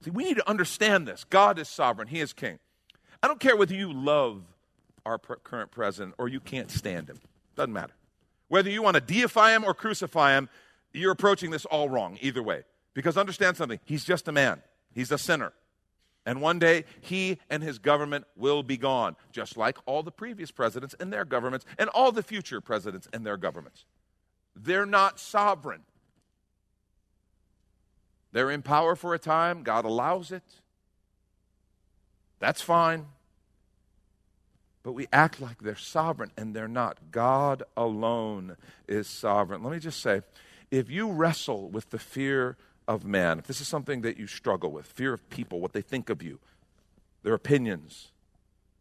See, 0.04 0.10
we 0.10 0.24
need 0.24 0.36
to 0.36 0.48
understand 0.48 1.08
this. 1.08 1.24
God 1.24 1.58
is 1.58 1.68
sovereign, 1.68 2.08
He 2.08 2.20
is 2.20 2.32
king. 2.32 2.58
I 3.22 3.26
don't 3.26 3.40
care 3.40 3.56
whether 3.56 3.74
you 3.74 3.92
love 3.92 4.42
our 5.04 5.18
current 5.18 5.70
president 5.70 6.14
or 6.18 6.28
you 6.28 6.40
can't 6.40 6.70
stand 6.70 7.08
him. 7.08 7.18
Doesn't 7.56 7.72
matter. 7.72 7.94
Whether 8.48 8.70
you 8.70 8.82
want 8.82 8.94
to 8.94 9.00
deify 9.00 9.54
him 9.54 9.64
or 9.64 9.74
crucify 9.74 10.36
him, 10.36 10.48
you're 10.92 11.12
approaching 11.12 11.50
this 11.50 11.64
all 11.64 11.88
wrong, 11.88 12.18
either 12.20 12.42
way 12.42 12.64
Because 12.94 13.16
understand 13.16 13.56
something, 13.56 13.80
he's 13.84 14.04
just 14.04 14.28
a 14.28 14.32
man, 14.32 14.62
he's 14.94 15.10
a 15.10 15.18
sinner. 15.18 15.52
And 16.26 16.42
one 16.42 16.58
day, 16.58 16.84
he 17.00 17.38
and 17.48 17.62
his 17.62 17.78
government 17.78 18.26
will 18.36 18.62
be 18.62 18.76
gone, 18.76 19.16
just 19.32 19.56
like 19.56 19.78
all 19.86 20.02
the 20.02 20.10
previous 20.10 20.50
presidents 20.50 20.94
and 21.00 21.10
their 21.10 21.24
governments, 21.24 21.64
and 21.78 21.88
all 21.90 22.12
the 22.12 22.22
future 22.22 22.60
presidents 22.60 23.08
and 23.14 23.24
their 23.24 23.38
governments. 23.38 23.86
They're 24.60 24.86
not 24.86 25.20
sovereign. 25.20 25.82
They're 28.32 28.50
in 28.50 28.62
power 28.62 28.96
for 28.96 29.14
a 29.14 29.18
time, 29.18 29.62
God 29.62 29.84
allows 29.84 30.32
it. 30.32 30.42
That's 32.40 32.60
fine. 32.60 33.06
But 34.82 34.92
we 34.92 35.06
act 35.12 35.40
like 35.40 35.62
they're 35.62 35.76
sovereign, 35.76 36.30
and 36.36 36.54
they're 36.54 36.68
not. 36.68 37.10
God 37.10 37.62
alone 37.76 38.56
is 38.86 39.06
sovereign. 39.06 39.62
Let 39.62 39.72
me 39.72 39.78
just 39.78 40.00
say 40.00 40.22
if 40.70 40.90
you 40.90 41.10
wrestle 41.10 41.68
with 41.68 41.90
the 41.90 41.98
fear 41.98 42.56
of 42.86 43.04
man, 43.04 43.38
if 43.38 43.46
this 43.46 43.60
is 43.60 43.68
something 43.68 44.02
that 44.02 44.18
you 44.18 44.26
struggle 44.26 44.70
with, 44.70 44.86
fear 44.86 45.12
of 45.12 45.28
people, 45.30 45.60
what 45.60 45.72
they 45.72 45.82
think 45.82 46.10
of 46.10 46.22
you, 46.22 46.38
their 47.22 47.34
opinions, 47.34 48.12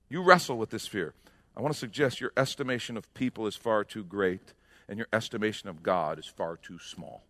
you 0.09 0.21
wrestle 0.21 0.57
with 0.57 0.69
this 0.69 0.87
fear. 0.87 1.13
I 1.55 1.61
want 1.61 1.73
to 1.73 1.79
suggest 1.79 2.21
your 2.21 2.31
estimation 2.37 2.97
of 2.97 3.13
people 3.13 3.47
is 3.47 3.55
far 3.55 3.83
too 3.83 4.03
great 4.03 4.53
and 4.89 4.97
your 4.97 5.07
estimation 5.11 5.69
of 5.69 5.83
God 5.83 6.19
is 6.19 6.25
far 6.25 6.57
too 6.57 6.79
small. 6.79 7.23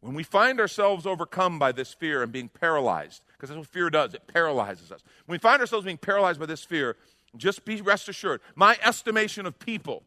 When 0.00 0.14
we 0.14 0.22
find 0.22 0.60
ourselves 0.60 1.06
overcome 1.06 1.58
by 1.58 1.72
this 1.72 1.92
fear 1.92 2.22
and 2.22 2.32
being 2.32 2.48
paralyzed, 2.48 3.22
because 3.32 3.50
that's 3.50 3.58
what 3.58 3.66
fear 3.66 3.90
does, 3.90 4.14
it 4.14 4.26
paralyzes 4.26 4.90
us. 4.90 5.02
When 5.26 5.34
we 5.34 5.38
find 5.38 5.60
ourselves 5.60 5.84
being 5.84 5.98
paralyzed 5.98 6.40
by 6.40 6.46
this 6.46 6.64
fear, 6.64 6.96
just 7.36 7.64
be 7.64 7.80
rest 7.82 8.08
assured, 8.08 8.40
my 8.54 8.78
estimation 8.82 9.44
of 9.44 9.58
people 9.58 10.04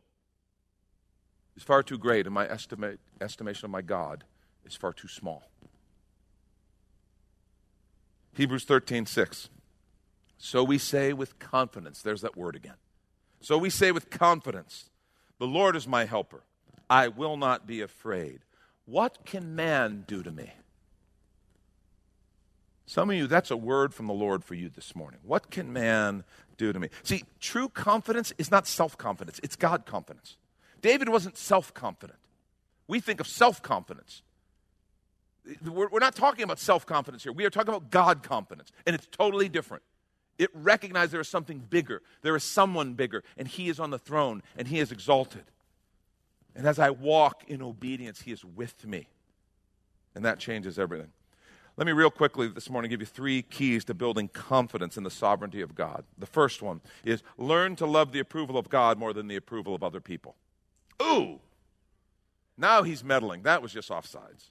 is 1.56 1.64
far 1.64 1.84
too 1.84 1.98
great, 1.98 2.26
and 2.26 2.34
my 2.34 2.50
estimate, 2.50 3.00
estimation 3.22 3.66
of 3.66 3.72
my 3.72 3.82
God 3.82 4.24
is 4.66 4.76
far 4.76 4.94
too 4.94 5.08
small. 5.08 5.44
Hebrews 8.36 8.64
13, 8.64 9.06
6. 9.06 9.50
So 10.38 10.64
we 10.64 10.80
say 10.80 11.14
with 11.14 11.38
confidence, 11.38 12.02
there's 12.02 12.22
that 12.22 12.36
word 12.36 12.56
again. 12.56 12.74
So 13.44 13.58
we 13.58 13.70
say 13.70 13.92
with 13.92 14.10
confidence, 14.10 14.90
The 15.38 15.46
Lord 15.46 15.76
is 15.76 15.88
my 15.88 16.06
helper. 16.06 16.44
I 16.90 17.10
will 17.10 17.38
not 17.38 17.68
be 17.68 17.82
afraid. 17.82 18.40
What 18.86 19.26
can 19.26 19.56
man 19.56 20.06
do 20.08 20.24
to 20.24 20.32
me? 20.32 20.52
Some 22.86 23.10
of 23.10 23.16
you, 23.16 23.28
that's 23.28 23.52
a 23.52 23.58
word 23.58 23.94
from 23.94 24.08
the 24.08 24.14
Lord 24.14 24.44
for 24.44 24.56
you 24.56 24.70
this 24.70 24.96
morning. 24.96 25.20
What 25.24 25.52
can 25.52 25.72
man 25.74 26.24
do 26.58 26.72
to 26.72 26.80
me? 26.80 26.90
See, 27.04 27.24
true 27.40 27.68
confidence 27.68 28.34
is 28.38 28.50
not 28.50 28.66
self 28.66 28.98
confidence, 28.98 29.40
it's 29.44 29.58
God 29.58 29.86
confidence. 29.86 30.38
David 30.82 31.10
wasn't 31.10 31.38
self 31.38 31.74
confident. 31.74 32.20
We 32.88 33.02
think 33.02 33.20
of 33.20 33.28
self 33.28 33.62
confidence. 33.62 34.22
We're 35.66 36.00
not 36.00 36.16
talking 36.16 36.44
about 36.44 36.60
self 36.60 36.86
confidence 36.86 37.24
here. 37.24 37.34
We 37.34 37.44
are 37.44 37.50
talking 37.50 37.74
about 37.74 37.90
God 37.90 38.24
confidence, 38.24 38.72
and 38.88 38.96
it's 38.96 39.08
totally 39.08 39.50
different. 39.50 39.84
It 40.38 40.50
recognizes 40.54 41.12
there 41.12 41.22
is 41.22 41.28
something 41.28 41.60
bigger, 41.60 42.02
there 42.22 42.36
is 42.36 42.44
someone 42.44 42.94
bigger, 42.94 43.24
and 43.38 43.48
He 43.48 43.70
is 43.70 43.80
on 43.80 43.92
the 43.92 44.00
throne, 44.00 44.42
and 44.58 44.68
He 44.68 44.80
is 44.80 44.92
exalted. 44.92 45.44
And 46.56 46.68
as 46.68 46.80
I 46.80 46.90
walk 46.90 47.44
in 47.48 47.62
obedience, 47.62 48.22
He 48.22 48.32
is 48.32 48.44
with 48.44 48.86
me. 48.86 49.08
And 50.16 50.24
that 50.26 50.40
changes 50.40 50.78
everything. 50.78 51.12
Let 51.76 51.88
me, 51.88 51.94
real 51.94 52.12
quickly, 52.12 52.48
this 52.50 52.70
morning, 52.70 52.92
give 52.92 53.00
you 53.00 53.08
three 53.08 53.42
keys 53.42 53.84
to 53.86 53.96
building 53.96 54.28
confidence 54.28 54.96
in 54.96 55.04
the 55.04 55.10
sovereignty 55.10 55.62
of 55.62 55.74
God. 55.74 56.04
The 56.20 56.28
first 56.28 56.62
one 56.62 56.82
is 57.04 57.24
learn 57.38 57.76
to 57.78 57.88
love 57.88 58.12
the 58.12 58.20
approval 58.20 58.60
of 58.60 58.70
God 58.70 59.00
more 59.00 59.12
than 59.12 59.28
the 59.28 59.36
approval 59.36 59.74
of 59.74 59.84
other 59.84 60.00
people. 60.00 60.36
Ooh! 61.02 61.40
Now 62.58 62.84
he's 62.84 63.04
meddling. 63.04 63.42
That 63.42 63.64
was 63.64 63.74
just 63.74 63.90
offsides. 63.90 64.50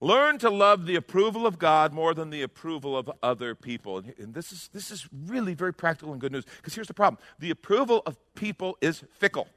Learn 0.00 0.38
to 0.38 0.50
love 0.50 0.86
the 0.86 0.94
approval 0.94 1.46
of 1.46 1.58
God 1.58 1.92
more 1.92 2.14
than 2.14 2.30
the 2.30 2.42
approval 2.42 2.96
of 2.96 3.10
other 3.20 3.56
people. 3.56 3.98
And, 4.18 4.32
this, 4.32 4.52
is, 4.52 4.70
this 4.72 4.92
is 4.92 5.08
really 5.12 5.54
very 5.54 5.74
practical 5.74 6.12
and 6.12 6.20
good 6.20 6.30
news 6.30 6.44
because 6.58 6.74
here's 6.74 6.86
the 6.86 6.94
problem 6.94 7.20
the 7.38 7.50
approval 7.50 8.02
of 8.06 8.16
people 8.34 8.78
is 8.80 9.02
fickle. 9.18 9.48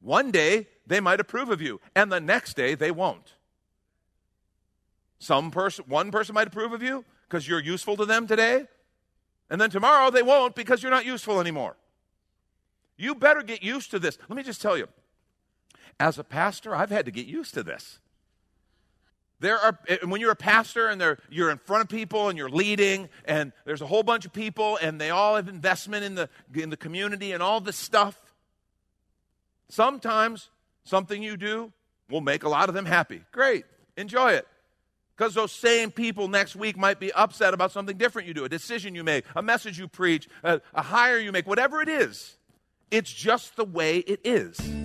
One 0.00 0.32
day 0.32 0.66
they 0.86 1.00
might 1.00 1.20
approve 1.20 1.50
of 1.50 1.62
you, 1.62 1.80
and 1.94 2.10
the 2.10 2.20
next 2.20 2.56
day 2.56 2.74
they 2.74 2.90
won't. 2.90 3.34
Some 5.18 5.50
person, 5.50 5.84
one 5.88 6.10
person 6.10 6.34
might 6.34 6.48
approve 6.48 6.72
of 6.72 6.82
you 6.82 7.04
because 7.28 7.48
you're 7.48 7.60
useful 7.60 7.96
to 7.96 8.04
them 8.04 8.26
today, 8.26 8.64
and 9.48 9.60
then 9.60 9.70
tomorrow 9.70 10.10
they 10.10 10.22
won't 10.22 10.54
because 10.56 10.82
you're 10.82 10.92
not 10.92 11.06
useful 11.06 11.40
anymore. 11.40 11.76
You 12.96 13.14
better 13.14 13.42
get 13.42 13.62
used 13.62 13.92
to 13.92 13.98
this. 13.98 14.18
Let 14.28 14.36
me 14.36 14.42
just 14.42 14.60
tell 14.60 14.76
you, 14.76 14.88
as 15.98 16.18
a 16.18 16.24
pastor, 16.24 16.74
I've 16.74 16.90
had 16.90 17.06
to 17.06 17.12
get 17.12 17.26
used 17.26 17.54
to 17.54 17.62
this. 17.62 18.00
There 19.44 19.58
are 19.58 19.78
eh, 19.88 19.98
when 20.04 20.22
you're 20.22 20.30
a 20.30 20.36
pastor 20.36 20.88
and 20.88 21.18
you're 21.28 21.50
in 21.50 21.58
front 21.58 21.82
of 21.82 21.90
people 21.90 22.30
and 22.30 22.38
you're 22.38 22.48
leading 22.48 23.10
and 23.26 23.52
there's 23.66 23.82
a 23.82 23.86
whole 23.86 24.02
bunch 24.02 24.24
of 24.24 24.32
people 24.32 24.78
and 24.80 24.98
they 24.98 25.10
all 25.10 25.36
have 25.36 25.48
investment 25.48 26.02
in 26.02 26.14
the 26.14 26.30
in 26.54 26.70
the 26.70 26.78
community 26.78 27.32
and 27.32 27.42
all 27.42 27.60
this 27.60 27.76
stuff. 27.76 28.18
Sometimes 29.68 30.48
something 30.84 31.22
you 31.22 31.36
do 31.36 31.74
will 32.08 32.22
make 32.22 32.44
a 32.44 32.48
lot 32.48 32.70
of 32.70 32.74
them 32.74 32.86
happy. 32.86 33.20
Great. 33.32 33.66
Enjoy 33.98 34.32
it. 34.32 34.48
Because 35.14 35.34
those 35.34 35.52
same 35.52 35.90
people 35.90 36.26
next 36.26 36.56
week 36.56 36.78
might 36.78 36.98
be 36.98 37.12
upset 37.12 37.52
about 37.52 37.70
something 37.70 37.98
different 37.98 38.26
you 38.26 38.32
do, 38.32 38.44
a 38.44 38.48
decision 38.48 38.94
you 38.94 39.04
make, 39.04 39.26
a 39.36 39.42
message 39.42 39.78
you 39.78 39.88
preach, 39.88 40.26
a, 40.42 40.62
a 40.72 40.80
hire 40.80 41.18
you 41.18 41.32
make, 41.32 41.46
whatever 41.46 41.82
it 41.82 41.90
is. 41.90 42.38
It's 42.90 43.12
just 43.12 43.56
the 43.56 43.64
way 43.66 43.98
it 43.98 44.20
is. 44.24 44.83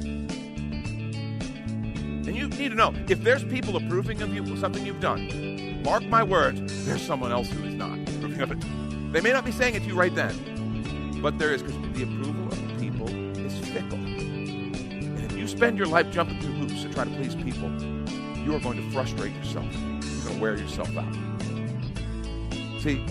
And 2.30 2.38
you 2.38 2.48
need 2.48 2.70
to 2.70 2.76
know 2.76 2.94
if 3.08 3.24
there's 3.24 3.44
people 3.44 3.76
approving 3.76 4.22
of 4.22 4.32
you 4.32 4.46
for 4.46 4.56
something 4.56 4.86
you've 4.86 5.00
done, 5.00 5.82
mark 5.82 6.04
my 6.04 6.22
words, 6.22 6.86
there's 6.86 7.02
someone 7.02 7.32
else 7.32 7.50
who 7.50 7.64
is 7.64 7.74
not 7.74 7.98
approving 7.98 8.40
of 8.42 8.52
it. 8.52 9.12
They 9.12 9.20
may 9.20 9.34
not 9.34 9.46
be 9.46 9.52
saying 9.52 9.74
it 9.74 9.80
to 9.80 9.86
you 9.88 9.96
right 9.96 10.14
then, 10.14 11.20
but 11.24 11.40
there 11.40 11.52
is 11.56 11.64
because 11.64 11.82
the 11.98 12.04
approval 12.04 12.46
of 12.50 12.80
people 12.80 13.10
is 13.40 13.58
fickle. 13.70 13.98
And 13.98 15.26
if 15.26 15.36
you 15.36 15.48
spend 15.48 15.80
your 15.80 15.88
life 15.88 16.12
jumping 16.12 16.40
through 16.40 16.54
hoops 16.54 16.84
to 16.84 16.94
try 16.94 17.06
to 17.06 17.10
please 17.10 17.34
people, 17.34 17.72
you 18.44 18.56
are 18.56 18.60
going 18.60 18.78
to 18.78 18.92
frustrate 18.92 19.34
yourself. 19.34 19.66
You're 19.74 20.24
going 20.26 20.36
to 20.36 20.40
wear 20.40 20.56
yourself 20.56 20.96
out. 20.96 21.16
See, 22.80 23.04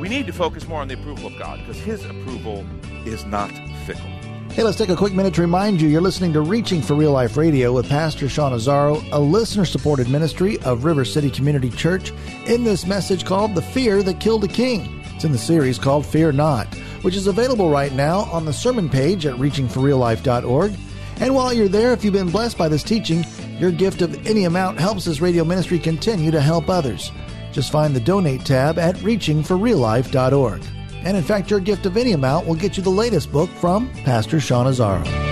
we 0.00 0.08
need 0.08 0.26
to 0.28 0.32
focus 0.32 0.66
more 0.66 0.80
on 0.80 0.88
the 0.88 0.94
approval 0.94 1.26
of 1.26 1.38
God 1.38 1.58
because 1.58 1.76
His 1.76 2.06
approval 2.06 2.64
is 3.04 3.26
not 3.26 3.50
fickle. 3.84 4.21
Hey, 4.52 4.64
let's 4.64 4.76
take 4.76 4.90
a 4.90 4.96
quick 4.96 5.14
minute 5.14 5.32
to 5.34 5.40
remind 5.40 5.80
you 5.80 5.88
you're 5.88 6.02
listening 6.02 6.34
to 6.34 6.42
Reaching 6.42 6.82
for 6.82 6.92
Real 6.92 7.12
Life 7.12 7.38
Radio 7.38 7.72
with 7.72 7.88
Pastor 7.88 8.28
Sean 8.28 8.52
Azzaro, 8.52 9.02
a 9.10 9.18
listener 9.18 9.64
supported 9.64 10.10
ministry 10.10 10.58
of 10.60 10.84
River 10.84 11.06
City 11.06 11.30
Community 11.30 11.70
Church, 11.70 12.12
in 12.44 12.62
this 12.62 12.86
message 12.86 13.24
called 13.24 13.54
The 13.54 13.62
Fear 13.62 14.02
That 14.02 14.20
Killed 14.20 14.44
a 14.44 14.48
King. 14.48 15.02
It's 15.14 15.24
in 15.24 15.32
the 15.32 15.38
series 15.38 15.78
called 15.78 16.04
Fear 16.04 16.32
Not, 16.32 16.66
which 17.00 17.16
is 17.16 17.28
available 17.28 17.70
right 17.70 17.94
now 17.94 18.24
on 18.30 18.44
the 18.44 18.52
sermon 18.52 18.90
page 18.90 19.24
at 19.24 19.36
reachingforreallife.org. 19.36 20.74
And 21.16 21.34
while 21.34 21.54
you're 21.54 21.68
there, 21.68 21.94
if 21.94 22.04
you've 22.04 22.12
been 22.12 22.28
blessed 22.28 22.58
by 22.58 22.68
this 22.68 22.82
teaching, 22.82 23.24
your 23.58 23.70
gift 23.70 24.02
of 24.02 24.26
any 24.26 24.44
amount 24.44 24.78
helps 24.78 25.06
this 25.06 25.22
radio 25.22 25.44
ministry 25.44 25.78
continue 25.78 26.30
to 26.30 26.42
help 26.42 26.68
others. 26.68 27.10
Just 27.52 27.72
find 27.72 27.96
the 27.96 28.00
donate 28.00 28.44
tab 28.44 28.78
at 28.78 28.96
reachingforreallife.org. 28.96 30.62
And 31.04 31.16
in 31.16 31.22
fact, 31.22 31.50
your 31.50 31.60
gift 31.60 31.86
of 31.86 31.96
any 31.96 32.12
amount 32.12 32.46
will 32.46 32.54
get 32.54 32.76
you 32.76 32.82
the 32.82 32.90
latest 32.90 33.32
book 33.32 33.50
from 33.50 33.90
Pastor 34.04 34.40
Sean 34.40 34.66
Azzaro. 34.66 35.31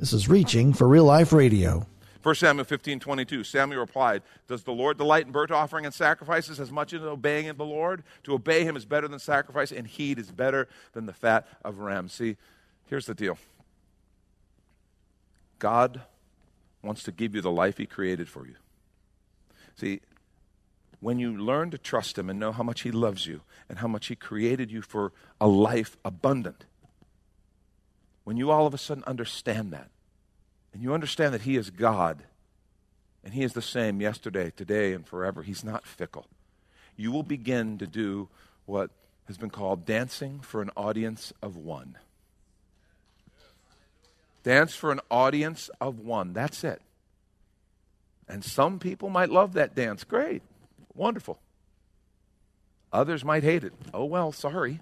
This 0.00 0.14
is 0.14 0.30
Reaching 0.30 0.72
for 0.72 0.88
Real 0.88 1.04
Life 1.04 1.30
Radio. 1.30 1.86
1 2.22 2.34
Samuel 2.34 2.64
15, 2.64 3.00
22. 3.00 3.44
Samuel 3.44 3.80
replied, 3.80 4.22
Does 4.48 4.62
the 4.62 4.72
Lord 4.72 4.96
delight 4.96 5.26
in 5.26 5.32
burnt 5.32 5.50
offering 5.50 5.84
and 5.84 5.92
sacrifices 5.92 6.58
as 6.58 6.72
much 6.72 6.94
as 6.94 7.02
in 7.02 7.06
obeying 7.06 7.54
the 7.54 7.66
Lord? 7.66 8.02
To 8.24 8.32
obey 8.32 8.64
him 8.64 8.76
is 8.78 8.86
better 8.86 9.06
than 9.08 9.18
sacrifice, 9.18 9.70
and 9.70 9.86
heed 9.86 10.18
is 10.18 10.30
better 10.30 10.68
than 10.94 11.04
the 11.04 11.12
fat 11.12 11.46
of 11.62 11.80
rams. 11.80 12.14
See, 12.14 12.38
here's 12.86 13.04
the 13.04 13.12
deal 13.12 13.36
God 15.58 16.00
wants 16.82 17.02
to 17.02 17.12
give 17.12 17.34
you 17.34 17.42
the 17.42 17.50
life 17.50 17.76
he 17.76 17.84
created 17.84 18.26
for 18.26 18.46
you. 18.46 18.54
See, 19.76 20.00
when 21.00 21.18
you 21.18 21.36
learn 21.36 21.70
to 21.72 21.78
trust 21.78 22.16
him 22.16 22.30
and 22.30 22.40
know 22.40 22.52
how 22.52 22.62
much 22.62 22.80
he 22.80 22.90
loves 22.90 23.26
you 23.26 23.42
and 23.68 23.80
how 23.80 23.88
much 23.88 24.06
he 24.06 24.16
created 24.16 24.72
you 24.72 24.80
for 24.80 25.12
a 25.38 25.46
life 25.46 25.98
abundant, 26.06 26.64
when 28.24 28.36
you 28.36 28.50
all 28.50 28.66
of 28.66 28.74
a 28.74 28.78
sudden 28.78 29.04
understand 29.06 29.72
that, 29.72 29.90
and 30.72 30.82
you 30.82 30.94
understand 30.94 31.34
that 31.34 31.42
He 31.42 31.56
is 31.56 31.70
God, 31.70 32.22
and 33.24 33.34
He 33.34 33.42
is 33.42 33.52
the 33.52 33.62
same 33.62 34.00
yesterday, 34.00 34.52
today, 34.54 34.92
and 34.92 35.06
forever, 35.06 35.42
He's 35.42 35.64
not 35.64 35.86
fickle, 35.86 36.26
you 36.96 37.10
will 37.12 37.22
begin 37.22 37.78
to 37.78 37.86
do 37.86 38.28
what 38.66 38.90
has 39.26 39.38
been 39.38 39.50
called 39.50 39.86
dancing 39.86 40.40
for 40.40 40.60
an 40.60 40.70
audience 40.76 41.32
of 41.40 41.56
one. 41.56 41.96
Dance 44.42 44.74
for 44.74 44.90
an 44.90 45.00
audience 45.10 45.70
of 45.80 46.00
one. 46.00 46.32
That's 46.32 46.64
it. 46.64 46.80
And 48.28 48.44
some 48.44 48.78
people 48.78 49.10
might 49.10 49.30
love 49.30 49.52
that 49.54 49.74
dance. 49.74 50.04
Great. 50.04 50.42
Wonderful. 50.94 51.38
Others 52.92 53.24
might 53.24 53.42
hate 53.42 53.64
it. 53.64 53.72
Oh, 53.94 54.04
well, 54.04 54.32
sorry. 54.32 54.80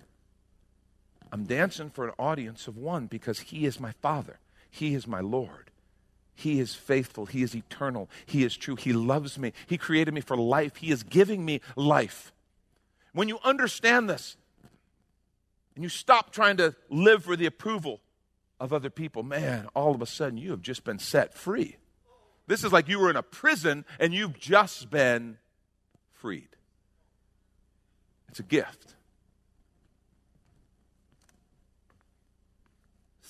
I'm 1.32 1.44
dancing 1.44 1.90
for 1.90 2.06
an 2.06 2.14
audience 2.18 2.68
of 2.68 2.76
one 2.76 3.06
because 3.06 3.40
He 3.40 3.66
is 3.66 3.78
my 3.80 3.92
Father, 3.92 4.38
He 4.70 4.94
is 4.94 5.06
my 5.06 5.20
Lord. 5.20 5.70
He 6.38 6.60
is 6.60 6.72
faithful. 6.72 7.26
He 7.26 7.42
is 7.42 7.56
eternal. 7.56 8.08
He 8.24 8.44
is 8.44 8.56
true. 8.56 8.76
He 8.76 8.92
loves 8.92 9.38
me. 9.38 9.52
He 9.66 9.76
created 9.76 10.14
me 10.14 10.20
for 10.20 10.36
life. 10.36 10.76
He 10.76 10.92
is 10.92 11.02
giving 11.02 11.44
me 11.44 11.60
life. 11.74 12.32
When 13.12 13.26
you 13.26 13.40
understand 13.42 14.08
this 14.08 14.36
and 15.74 15.82
you 15.82 15.88
stop 15.88 16.30
trying 16.30 16.58
to 16.58 16.76
live 16.90 17.24
for 17.24 17.34
the 17.34 17.46
approval 17.46 18.00
of 18.60 18.72
other 18.72 18.88
people, 18.88 19.24
man, 19.24 19.66
all 19.74 19.96
of 19.96 20.00
a 20.00 20.06
sudden 20.06 20.38
you 20.38 20.52
have 20.52 20.62
just 20.62 20.84
been 20.84 21.00
set 21.00 21.34
free. 21.34 21.74
This 22.46 22.62
is 22.62 22.72
like 22.72 22.88
you 22.88 23.00
were 23.00 23.10
in 23.10 23.16
a 23.16 23.22
prison 23.24 23.84
and 23.98 24.14
you've 24.14 24.38
just 24.38 24.90
been 24.90 25.38
freed. 26.12 26.50
It's 28.28 28.38
a 28.38 28.44
gift. 28.44 28.94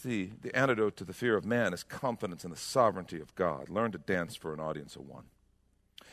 See, 0.01 0.31
the 0.43 0.55
antidote 0.55 0.97
to 0.99 1.05
the 1.05 1.13
fear 1.13 1.37
of 1.37 1.45
man 1.45 1.75
is 1.75 1.83
confidence 1.83 2.45
in 2.45 2.53
the 2.53 2.57
sovereignty 2.57 3.21
of 3.21 3.35
God. 3.35 3.69
Learn 3.69 3.91
to 3.91 3.99
dance 3.99 4.37
for 4.37 4.55
an 4.55 4.61
audience 4.61 4.95
of 4.95 5.09
one. 5.09 5.25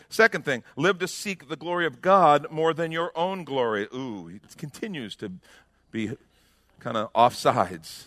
Second 0.09 0.43
thing, 0.43 0.63
live 0.75 0.97
to 0.99 1.07
seek 1.07 1.49
the 1.49 1.55
glory 1.55 1.85
of 1.85 2.01
God 2.01 2.47
more 2.49 2.73
than 2.73 2.91
your 2.91 3.11
own 3.15 3.43
glory. 3.43 3.87
Ooh, 3.93 4.27
it 4.27 4.57
continues 4.57 5.15
to 5.17 5.33
be 5.91 6.17
kind 6.79 6.97
of 6.97 7.13
offsides. 7.13 8.05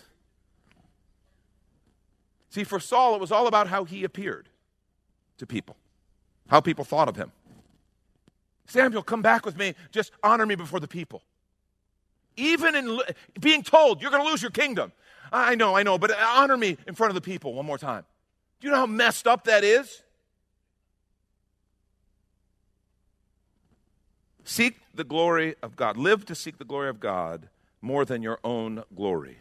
See, 2.49 2.65
for 2.65 2.81
Saul, 2.81 3.15
it 3.15 3.21
was 3.21 3.31
all 3.31 3.47
about 3.47 3.67
how 3.67 3.85
he 3.85 4.03
appeared 4.03 4.49
to 5.37 5.47
people, 5.47 5.77
how 6.47 6.59
people 6.59 6.83
thought 6.83 7.07
of 7.07 7.15
him. 7.15 7.31
Samuel, 8.65 9.03
come 9.03 9.21
back 9.21 9.45
with 9.45 9.57
me. 9.57 9.75
Just 9.91 10.11
honor 10.23 10.45
me 10.45 10.55
before 10.55 10.81
the 10.81 10.89
people. 10.89 11.23
Even 12.35 12.75
in 12.75 12.99
being 13.39 13.63
told 13.63 14.01
you're 14.01 14.11
going 14.11 14.23
to 14.23 14.29
lose 14.29 14.41
your 14.41 14.51
kingdom, 14.51 14.91
I 15.31 15.55
know, 15.55 15.75
I 15.75 15.83
know, 15.83 15.97
but 15.97 16.11
honor 16.19 16.57
me 16.57 16.77
in 16.87 16.95
front 16.95 17.11
of 17.11 17.15
the 17.15 17.21
people 17.21 17.53
one 17.53 17.65
more 17.65 17.77
time. 17.77 18.05
Do 18.59 18.67
you 18.67 18.71
know 18.71 18.79
how 18.79 18.85
messed 18.85 19.27
up 19.27 19.45
that 19.45 19.63
is? 19.63 20.01
Seek 24.43 24.77
the 24.93 25.03
glory 25.03 25.55
of 25.61 25.75
God. 25.75 25.95
Live 25.95 26.25
to 26.25 26.35
seek 26.35 26.57
the 26.57 26.65
glory 26.65 26.89
of 26.89 26.99
God 26.99 27.49
more 27.81 28.03
than 28.03 28.21
your 28.23 28.39
own 28.43 28.83
glory. 28.95 29.37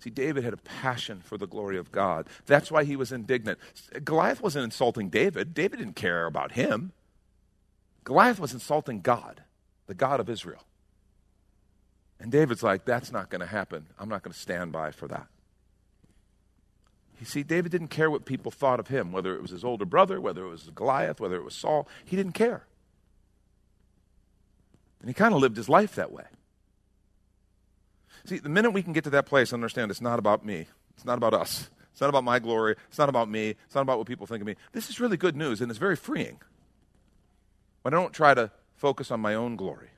See, 0.00 0.10
David 0.10 0.44
had 0.44 0.52
a 0.52 0.58
passion 0.58 1.20
for 1.24 1.38
the 1.38 1.46
glory 1.46 1.78
of 1.78 1.92
God. 1.92 2.26
That's 2.46 2.70
why 2.70 2.84
he 2.84 2.96
was 2.96 3.12
indignant. 3.12 3.58
Goliath 4.04 4.42
wasn't 4.42 4.64
insulting 4.64 5.08
David, 5.08 5.54
David 5.54 5.78
didn't 5.78 5.96
care 5.96 6.26
about 6.26 6.52
him. 6.52 6.92
Goliath 8.04 8.38
was 8.38 8.52
insulting 8.52 9.00
God, 9.00 9.42
the 9.88 9.94
God 9.94 10.20
of 10.20 10.30
Israel. 10.30 10.62
And 12.20 12.32
David's 12.32 12.62
like, 12.62 12.84
that's 12.84 13.12
not 13.12 13.30
going 13.30 13.40
to 13.40 13.46
happen. 13.46 13.86
I'm 13.98 14.08
not 14.08 14.22
going 14.22 14.32
to 14.32 14.38
stand 14.38 14.72
by 14.72 14.90
for 14.90 15.08
that. 15.08 15.26
You 17.18 17.26
see, 17.26 17.42
David 17.42 17.72
didn't 17.72 17.88
care 17.88 18.10
what 18.10 18.24
people 18.24 18.50
thought 18.50 18.78
of 18.78 18.88
him, 18.88 19.10
whether 19.10 19.34
it 19.34 19.42
was 19.42 19.50
his 19.50 19.64
older 19.64 19.86
brother, 19.86 20.20
whether 20.20 20.44
it 20.44 20.48
was 20.48 20.70
Goliath, 20.74 21.20
whether 21.20 21.36
it 21.36 21.44
was 21.44 21.54
Saul. 21.54 21.88
He 22.04 22.16
didn't 22.16 22.32
care. 22.32 22.66
And 25.00 25.08
he 25.08 25.14
kind 25.14 25.34
of 25.34 25.40
lived 25.40 25.56
his 25.56 25.68
life 25.68 25.94
that 25.94 26.12
way. 26.12 26.24
See, 28.24 28.38
the 28.38 28.48
minute 28.48 28.72
we 28.72 28.82
can 28.82 28.92
get 28.92 29.04
to 29.04 29.10
that 29.10 29.26
place, 29.26 29.52
understand 29.52 29.90
it's 29.90 30.00
not 30.00 30.18
about 30.18 30.44
me. 30.44 30.66
It's 30.96 31.04
not 31.04 31.16
about 31.16 31.32
us. 31.32 31.70
It's 31.92 32.00
not 32.00 32.10
about 32.10 32.24
my 32.24 32.38
glory. 32.38 32.76
It's 32.88 32.98
not 32.98 33.08
about 33.08 33.30
me. 33.30 33.50
It's 33.50 33.74
not 33.74 33.82
about 33.82 33.98
what 33.98 34.06
people 34.06 34.26
think 34.26 34.40
of 34.42 34.46
me. 34.46 34.56
This 34.72 34.90
is 34.90 35.00
really 35.00 35.16
good 35.16 35.36
news, 35.36 35.60
and 35.60 35.70
it's 35.70 35.78
very 35.78 35.96
freeing. 35.96 36.40
But 37.82 37.94
I 37.94 37.96
don't 37.96 38.12
try 38.12 38.34
to 38.34 38.50
focus 38.74 39.10
on 39.10 39.20
my 39.20 39.34
own 39.34 39.56
glory. 39.56 39.90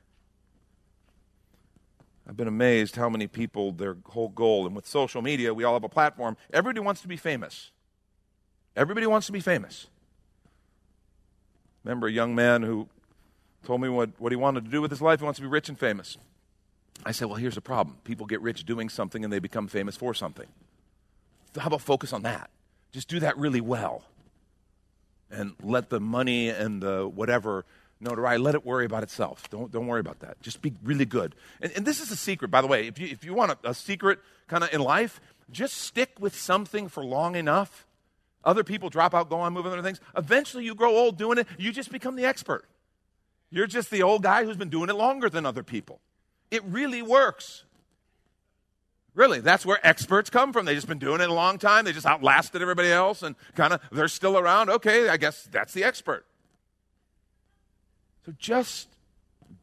I've 2.29 2.37
been 2.37 2.49
amazed 2.49 2.97
how 2.97 3.09
many 3.09 3.27
people, 3.27 3.73
their 3.73 3.97
whole 4.05 4.29
goal, 4.29 4.67
and 4.67 4.77
with 4.77 4.87
social 4.87 5.23
media, 5.23 5.55
we 5.55 5.64
all 5.64 5.73
have 5.73 5.85
a 5.85 5.88
platform. 5.88 6.37
Everybody 6.53 6.81
wants 6.81 7.01
to 7.01 7.09
be 7.09 7.17
famous. 7.17 7.71
Everybody 8.77 9.07
wants 9.07 9.27
to 9.27 9.33
be 9.33 9.41
famous. 9.41 9.87
Remember 11.85 12.07
a 12.07 12.12
young 12.12 12.35
man 12.35 12.62
who 12.62 12.88
told 13.64 13.81
me 13.81 13.88
what, 13.88 14.11
what 14.19 14.31
he 14.31 14.37
wanted 14.37 14.67
to 14.67 14.71
do 14.71 14.83
with 14.83 14.91
his 14.91 15.01
life. 15.01 15.21
He 15.21 15.25
wants 15.25 15.38
to 15.38 15.43
be 15.43 15.49
rich 15.49 15.71
and 15.71 15.79
famous. 15.79 16.19
I 17.07 17.12
said, 17.12 17.29
Well, 17.29 17.37
here's 17.37 17.55
the 17.55 17.62
problem. 17.62 17.97
People 18.05 18.27
get 18.27 18.43
rich 18.43 18.64
doing 18.64 18.91
something 18.91 19.25
and 19.25 19.33
they 19.33 19.38
become 19.38 19.67
famous 19.67 19.97
for 19.97 20.12
something. 20.12 20.49
How 21.57 21.69
about 21.69 21.81
focus 21.81 22.12
on 22.12 22.23
that? 22.23 22.51
Just 22.93 23.09
do 23.09 23.21
that 23.21 23.38
really 23.38 23.61
well. 23.62 24.05
And 25.31 25.55
let 25.62 25.88
the 25.88 26.01
money 26.01 26.51
and 26.51 26.83
the 26.83 27.09
whatever 27.09 27.64
notoriety. 28.01 28.43
Let 28.43 28.55
it 28.55 28.65
worry 28.65 28.85
about 28.85 29.03
itself. 29.03 29.49
Don't, 29.51 29.71
don't 29.71 29.87
worry 29.87 30.01
about 30.01 30.21
that. 30.21 30.41
Just 30.41 30.63
be 30.63 30.73
really 30.83 31.05
good. 31.05 31.35
And, 31.61 31.73
and 31.77 31.87
this 31.87 32.01
is 32.01 32.11
a 32.11 32.17
secret, 32.17 32.51
by 32.51 32.61
the 32.61 32.67
way. 32.67 32.87
If 32.87 32.99
you, 32.99 33.09
if 33.09 33.25
you 33.25 33.35
want 33.35 33.53
a, 33.53 33.71
a 33.71 33.75
secret 33.75 34.21
kind 34.47 34.65
of 34.65 34.73
in 34.73 34.81
life, 34.81 35.21
just 35.51 35.75
stick 35.79 36.11
with 36.19 36.35
something 36.35 36.89
for 36.89 37.05
long 37.05 37.37
enough. 37.37 37.87
Other 38.45 38.63
people 38.65 38.89
drop 38.89 39.15
out, 39.15 39.29
go 39.29 39.41
on, 39.41 39.53
move 39.53 39.67
on 39.67 39.73
other 39.73 39.83
things. 39.83 40.01
Eventually, 40.17 40.65
you 40.65 40.75
grow 40.75 40.97
old 40.97 41.19
doing 41.19 41.39
it. 41.39 41.47
You 41.59 41.73
just 41.73 41.91
become 41.91 42.17
the 42.17 42.25
expert. 42.25 42.65
You're 43.51 43.67
just 43.67 43.91
the 43.91 44.03
old 44.03 44.23
guy 44.23 44.45
who's 44.45 44.57
been 44.57 44.69
doing 44.69 44.91
it 44.91 44.95
longer 44.95 45.29
than 45.29 45.45
other 45.47 45.63
people. 45.63 46.01
It 46.51 46.63
really 46.65 47.03
works. 47.03 47.65
Really, 49.15 49.41
that's 49.41 49.67
where 49.67 49.85
experts 49.85 50.31
come 50.31 50.53
from. 50.53 50.65
They've 50.65 50.77
just 50.77 50.87
been 50.87 51.01
doing 51.01 51.21
it 51.21 51.29
a 51.29 51.35
long 51.35 51.59
time. 51.59 51.85
They 51.85 51.93
just 51.93 52.07
outlasted 52.07 52.63
everybody 52.63 52.93
else 52.93 53.23
and 53.23 53.35
kind 53.57 53.73
of, 53.73 53.81
they're 53.91 54.07
still 54.07 54.39
around. 54.39 54.71
Okay, 54.71 55.09
I 55.09 55.17
guess 55.17 55.49
that's 55.51 55.73
the 55.73 55.83
expert. 55.83 56.25
So 58.29 58.35
just 58.38 58.88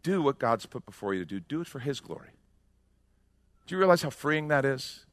do 0.01 0.23
what 0.23 0.39
God's 0.39 0.65
put 0.65 0.88
before 0.88 1.13
you 1.13 1.19
to 1.19 1.25
do. 1.25 1.39
Do 1.39 1.62
it 1.62 1.67
for 1.67 1.78
His 1.78 1.99
glory. 1.99 2.30
Do 3.67 3.75
you 3.75 3.78
realize 3.78 4.01
how 4.01 4.10
freeing 4.10 4.47
that 4.47 4.65
is? 4.65 5.06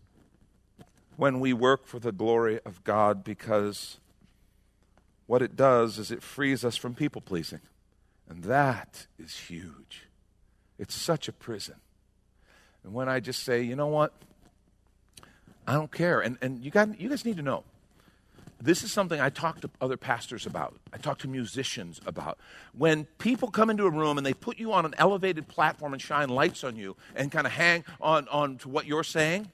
When 1.16 1.38
we 1.38 1.52
work 1.52 1.86
for 1.86 1.98
the 1.98 2.12
glory 2.12 2.60
of 2.64 2.82
God, 2.82 3.22
because 3.22 3.98
what 5.26 5.42
it 5.42 5.54
does 5.54 5.98
is 5.98 6.10
it 6.10 6.22
frees 6.22 6.64
us 6.64 6.78
from 6.78 6.94
people 6.94 7.20
pleasing. 7.20 7.60
And 8.26 8.44
that 8.44 9.06
is 9.18 9.36
huge. 9.36 10.06
It's 10.78 10.94
such 10.94 11.28
a 11.28 11.32
prison. 11.32 11.74
And 12.84 12.94
when 12.94 13.10
I 13.10 13.20
just 13.20 13.42
say, 13.42 13.60
you 13.60 13.76
know 13.76 13.88
what? 13.88 14.14
I 15.66 15.74
don't 15.74 15.92
care. 15.92 16.22
And, 16.22 16.38
and 16.40 16.64
you, 16.64 16.70
got, 16.70 16.98
you 16.98 17.10
guys 17.10 17.26
need 17.26 17.36
to 17.36 17.42
know 17.42 17.64
this 18.62 18.84
is 18.84 18.92
something 18.92 19.20
I 19.20 19.28
talk 19.28 19.60
to 19.62 19.70
other 19.80 19.96
pastors 19.96 20.46
about. 20.46 20.76
I 20.92 20.96
talk 20.96 21.18
to 21.18 21.28
musicians 21.28 22.00
about. 22.06 22.38
When 22.72 23.06
people 23.18 23.50
come 23.50 23.70
into 23.70 23.86
a 23.86 23.90
room 23.90 24.18
and 24.18 24.26
they 24.26 24.34
put 24.34 24.58
you 24.58 24.72
on 24.72 24.84
an 24.84 24.94
elevated 24.98 25.48
platform 25.48 25.92
and 25.92 26.00
shine 26.00 26.28
lights 26.28 26.62
on 26.62 26.76
you 26.76 26.96
and 27.16 27.32
kind 27.32 27.46
of 27.46 27.52
hang 27.52 27.84
on, 28.00 28.28
on 28.28 28.58
to 28.58 28.68
what 28.68 28.86
you're 28.86 29.02
saying, 29.02 29.50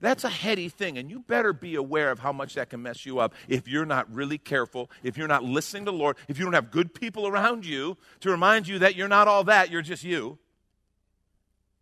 that's 0.00 0.22
a 0.22 0.28
heady 0.28 0.68
thing. 0.68 0.98
And 0.98 1.10
you 1.10 1.18
better 1.18 1.52
be 1.52 1.74
aware 1.74 2.12
of 2.12 2.20
how 2.20 2.32
much 2.32 2.54
that 2.54 2.70
can 2.70 2.80
mess 2.80 3.04
you 3.04 3.18
up 3.18 3.34
if 3.48 3.66
you're 3.66 3.86
not 3.86 4.12
really 4.14 4.38
careful, 4.38 4.88
if 5.02 5.18
you're 5.18 5.26
not 5.26 5.42
listening 5.42 5.84
to 5.86 5.90
the 5.90 5.96
Lord, 5.96 6.16
if 6.28 6.38
you 6.38 6.44
don't 6.44 6.54
have 6.54 6.70
good 6.70 6.94
people 6.94 7.26
around 7.26 7.66
you 7.66 7.96
to 8.20 8.30
remind 8.30 8.68
you 8.68 8.78
that 8.78 8.94
you're 8.94 9.08
not 9.08 9.26
all 9.26 9.42
that, 9.44 9.70
you're 9.70 9.82
just 9.82 10.04
you. 10.04 10.38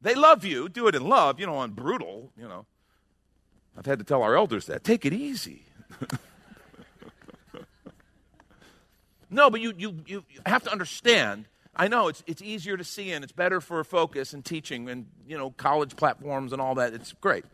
They 0.00 0.14
love 0.14 0.42
you. 0.42 0.70
Do 0.70 0.86
it 0.86 0.94
in 0.94 1.06
love, 1.06 1.38
you 1.38 1.46
know, 1.46 1.56
on 1.56 1.72
brutal, 1.72 2.32
you 2.36 2.48
know. 2.48 2.64
I've 3.76 3.86
had 3.86 3.98
to 3.98 4.04
tell 4.04 4.22
our 4.22 4.36
elders 4.36 4.66
that. 4.66 4.84
Take 4.84 5.04
it 5.04 5.12
easy. 5.12 5.66
No, 9.32 9.48
but 9.48 9.62
you, 9.62 9.72
you, 9.78 10.02
you 10.06 10.24
have 10.44 10.62
to 10.64 10.70
understand. 10.70 11.46
I 11.74 11.88
know 11.88 12.08
it's, 12.08 12.22
it's 12.26 12.42
easier 12.42 12.76
to 12.76 12.84
see 12.84 13.12
and 13.12 13.24
it's 13.24 13.32
better 13.32 13.62
for 13.62 13.82
focus 13.82 14.34
and 14.34 14.44
teaching 14.44 14.90
and, 14.90 15.06
you 15.26 15.38
know, 15.38 15.50
college 15.50 15.96
platforms 15.96 16.52
and 16.52 16.60
all 16.60 16.74
that. 16.74 16.92
It's 16.92 17.14
great. 17.14 17.46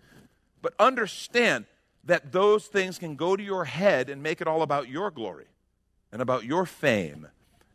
But 0.60 0.74
understand 0.80 1.66
that 2.04 2.32
those 2.32 2.66
things 2.66 2.98
can 2.98 3.14
go 3.14 3.36
to 3.36 3.42
your 3.42 3.64
head 3.64 4.10
and 4.10 4.22
make 4.22 4.40
it 4.40 4.48
all 4.48 4.62
about 4.62 4.88
your 4.88 5.12
glory 5.12 5.46
and 6.10 6.20
about 6.20 6.44
your 6.44 6.66
fame 6.66 7.28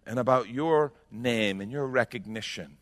and 0.05 0.19
about 0.19 0.49
your 0.49 0.91
name 1.09 1.61
and 1.61 1.71
your 1.71 1.87
recognition. 1.87 2.77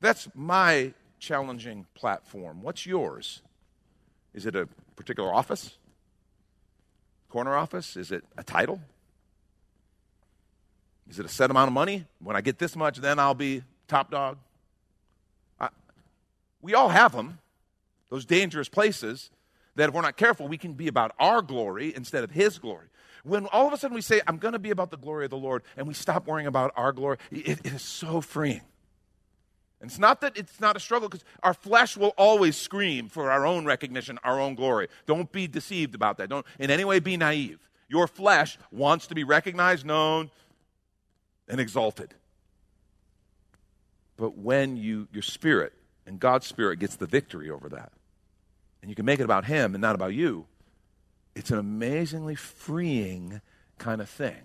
That's 0.00 0.28
my 0.36 0.94
challenging 1.18 1.86
platform. 1.94 2.62
What's 2.62 2.86
yours? 2.86 3.42
Is 4.34 4.46
it 4.46 4.54
a 4.54 4.68
particular 4.94 5.34
office? 5.34 5.78
Corner 7.28 7.56
office? 7.56 7.96
Is 7.96 8.12
it 8.12 8.24
a 8.36 8.44
title? 8.44 8.80
Is 11.10 11.18
it 11.18 11.26
a 11.26 11.28
set 11.28 11.50
amount 11.50 11.68
of 11.68 11.74
money? 11.74 12.06
When 12.20 12.36
I 12.36 12.40
get 12.40 12.58
this 12.58 12.76
much, 12.76 12.98
then 12.98 13.18
I'll 13.18 13.34
be 13.34 13.62
top 13.88 14.10
dog? 14.10 14.38
I, 15.60 15.68
we 16.60 16.74
all 16.74 16.88
have 16.88 17.12
them, 17.12 17.38
those 18.08 18.24
dangerous 18.24 18.68
places 18.68 19.30
that 19.74 19.88
if 19.88 19.94
we're 19.94 20.02
not 20.02 20.16
careful, 20.16 20.48
we 20.48 20.58
can 20.58 20.74
be 20.74 20.88
about 20.88 21.14
our 21.18 21.42
glory 21.42 21.94
instead 21.94 22.24
of 22.24 22.30
His 22.30 22.58
glory. 22.58 22.86
When 23.24 23.46
all 23.46 23.66
of 23.66 23.72
a 23.72 23.76
sudden 23.76 23.94
we 23.94 24.00
say, 24.00 24.20
I'm 24.26 24.36
going 24.36 24.52
to 24.52 24.58
be 24.58 24.70
about 24.70 24.90
the 24.90 24.96
glory 24.96 25.24
of 25.24 25.30
the 25.30 25.36
Lord, 25.36 25.62
and 25.76 25.86
we 25.86 25.94
stop 25.94 26.26
worrying 26.26 26.46
about 26.46 26.72
our 26.76 26.92
glory, 26.92 27.18
it, 27.30 27.60
it 27.64 27.66
is 27.66 27.82
so 27.82 28.20
freeing. 28.20 28.62
And 29.80 29.90
it's 29.90 29.98
not 29.98 30.20
that 30.20 30.36
it's 30.36 30.60
not 30.60 30.76
a 30.76 30.80
struggle 30.80 31.08
because 31.08 31.24
our 31.42 31.54
flesh 31.54 31.96
will 31.96 32.14
always 32.16 32.56
scream 32.56 33.08
for 33.08 33.30
our 33.30 33.44
own 33.44 33.64
recognition, 33.64 34.18
our 34.22 34.40
own 34.40 34.54
glory. 34.54 34.88
Don't 35.06 35.30
be 35.32 35.48
deceived 35.48 35.94
about 35.94 36.18
that. 36.18 36.28
Don't 36.28 36.46
in 36.60 36.70
any 36.70 36.84
way 36.84 37.00
be 37.00 37.16
naive. 37.16 37.58
Your 37.88 38.06
flesh 38.06 38.58
wants 38.70 39.08
to 39.08 39.14
be 39.14 39.24
recognized, 39.24 39.84
known, 39.84 40.30
and 41.52 41.60
exalted. 41.60 42.14
But 44.16 44.38
when 44.38 44.76
you 44.76 45.06
your 45.12 45.22
spirit 45.22 45.74
and 46.06 46.18
God's 46.18 46.46
spirit 46.46 46.78
gets 46.78 46.96
the 46.96 47.06
victory 47.06 47.50
over 47.50 47.68
that, 47.68 47.92
and 48.80 48.90
you 48.90 48.96
can 48.96 49.04
make 49.04 49.20
it 49.20 49.24
about 49.24 49.44
him 49.44 49.74
and 49.74 49.82
not 49.82 49.94
about 49.94 50.14
you, 50.14 50.46
it's 51.36 51.50
an 51.50 51.58
amazingly 51.58 52.34
freeing 52.34 53.40
kind 53.78 54.00
of 54.00 54.08
thing. 54.08 54.42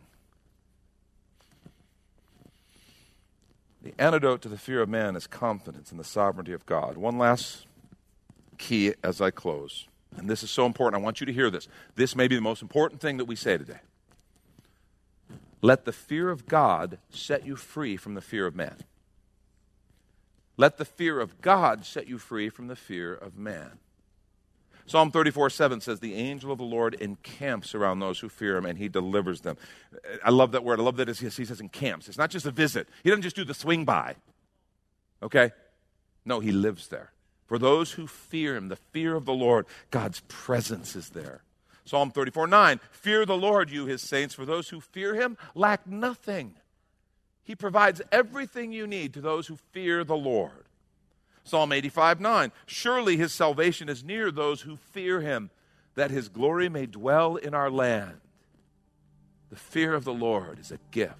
The 3.81 3.93
antidote 3.97 4.41
to 4.41 4.49
the 4.49 4.57
fear 4.57 4.81
of 4.81 4.89
man 4.89 5.15
is 5.15 5.27
confidence 5.27 5.91
in 5.91 5.97
the 5.97 6.03
sovereignty 6.03 6.51
of 6.51 6.65
God. 6.65 6.97
One 6.97 7.17
last 7.17 7.65
key 8.57 8.93
as 9.01 9.21
I 9.21 9.31
close. 9.31 9.87
And 10.17 10.29
this 10.29 10.43
is 10.43 10.51
so 10.51 10.65
important. 10.65 11.01
I 11.01 11.03
want 11.03 11.21
you 11.21 11.25
to 11.25 11.33
hear 11.33 11.49
this. 11.49 11.69
This 11.95 12.15
may 12.15 12.27
be 12.27 12.35
the 12.35 12.41
most 12.41 12.61
important 12.61 12.99
thing 12.99 13.15
that 13.17 13.25
we 13.25 13.37
say 13.37 13.57
today. 13.57 13.79
Let 15.61 15.85
the 15.85 15.91
fear 15.91 16.29
of 16.29 16.45
God 16.45 16.99
set 17.09 17.45
you 17.45 17.55
free 17.55 17.97
from 17.97 18.13
the 18.13 18.21
fear 18.21 18.45
of 18.45 18.55
man. 18.55 18.77
Let 20.55 20.77
the 20.77 20.85
fear 20.85 21.19
of 21.19 21.41
God 21.41 21.85
set 21.85 22.07
you 22.07 22.17
free 22.17 22.49
from 22.49 22.67
the 22.67 22.75
fear 22.75 23.13
of 23.13 23.37
man. 23.37 23.79
Psalm 24.87 25.11
34 25.11 25.49
7 25.49 25.81
says, 25.81 25.99
The 25.99 26.15
angel 26.15 26.51
of 26.51 26.57
the 26.57 26.63
Lord 26.63 26.95
encamps 26.95 27.75
around 27.75 27.99
those 27.99 28.19
who 28.19 28.29
fear 28.29 28.57
him 28.57 28.65
and 28.65 28.77
he 28.77 28.87
delivers 28.87 29.41
them. 29.41 29.57
I 30.23 30.29
love 30.29 30.53
that 30.53 30.63
word. 30.63 30.79
I 30.79 30.83
love 30.83 30.95
that 30.97 31.09
he 31.09 31.29
says 31.29 31.59
encamps. 31.59 32.07
It's 32.07 32.17
not 32.17 32.29
just 32.29 32.45
a 32.45 32.51
visit, 32.51 32.87
he 33.03 33.09
doesn't 33.09 33.23
just 33.23 33.35
do 33.35 33.43
the 33.43 33.53
swing 33.53 33.85
by. 33.85 34.15
Okay? 35.21 35.51
No, 36.25 36.39
he 36.39 36.51
lives 36.51 36.87
there. 36.87 37.11
For 37.47 37.57
those 37.57 37.93
who 37.93 38.07
fear 38.07 38.55
him, 38.55 38.67
the 38.67 38.75
fear 38.75 39.15
of 39.15 39.25
the 39.25 39.33
Lord, 39.33 39.65
God's 39.91 40.21
presence 40.27 40.95
is 40.95 41.09
there. 41.09 41.41
Psalm 41.87 42.11
34 42.11 42.47
9, 42.47 42.79
Fear 42.91 43.25
the 43.25 43.37
Lord, 43.37 43.69
you 43.69 43.85
his 43.85 44.01
saints, 44.01 44.33
for 44.33 44.45
those 44.45 44.69
who 44.69 44.81
fear 44.81 45.15
him 45.15 45.37
lack 45.55 45.87
nothing. 45.87 46.55
He 47.45 47.55
provides 47.55 48.01
everything 48.11 48.73
you 48.73 48.85
need 48.85 49.13
to 49.13 49.21
those 49.21 49.47
who 49.47 49.55
fear 49.71 50.03
the 50.03 50.17
Lord. 50.17 50.65
Psalm 51.45 51.71
85 51.71 52.19
9. 52.19 52.51
Surely 52.65 53.15
his 53.15 53.33
salvation 53.33 53.87
is 53.87 54.03
near 54.03 54.31
those 54.31 54.61
who 54.61 54.75
fear 54.75 55.21
him, 55.21 55.49
that 55.95 56.11
his 56.11 56.27
glory 56.27 56.67
may 56.67 56.87
dwell 56.87 57.37
in 57.37 57.53
our 57.53 57.71
land. 57.71 58.19
The 59.49 59.55
fear 59.55 59.93
of 59.93 60.03
the 60.03 60.13
Lord 60.13 60.59
is 60.59 60.71
a 60.71 60.79
gift. 60.91 61.15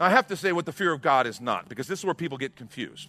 I 0.00 0.10
have 0.10 0.26
to 0.26 0.36
say 0.36 0.50
what 0.50 0.66
the 0.66 0.72
fear 0.72 0.92
of 0.92 1.00
God 1.00 1.28
is 1.28 1.40
not, 1.40 1.68
because 1.68 1.86
this 1.86 2.00
is 2.00 2.04
where 2.04 2.12
people 2.12 2.38
get 2.38 2.56
confused. 2.56 3.08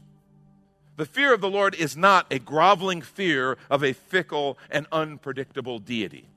The 0.97 1.05
fear 1.05 1.31
of 1.31 1.41
the 1.41 1.49
Lord 1.49 1.75
is 1.75 1.95
not 1.95 2.25
a 2.31 2.39
groveling 2.39 3.01
fear 3.01 3.57
of 3.69 3.83
a 3.83 3.93
fickle 3.93 4.57
and 4.69 4.87
unpredictable 4.91 5.77
deity. 5.77 6.27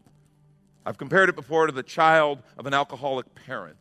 I've 0.84 0.98
compared 0.98 1.30
it 1.30 1.34
before 1.34 1.66
to 1.66 1.72
the 1.72 1.82
child 1.82 2.42
of 2.58 2.66
an 2.66 2.74
alcoholic 2.74 3.34
parent 3.34 3.76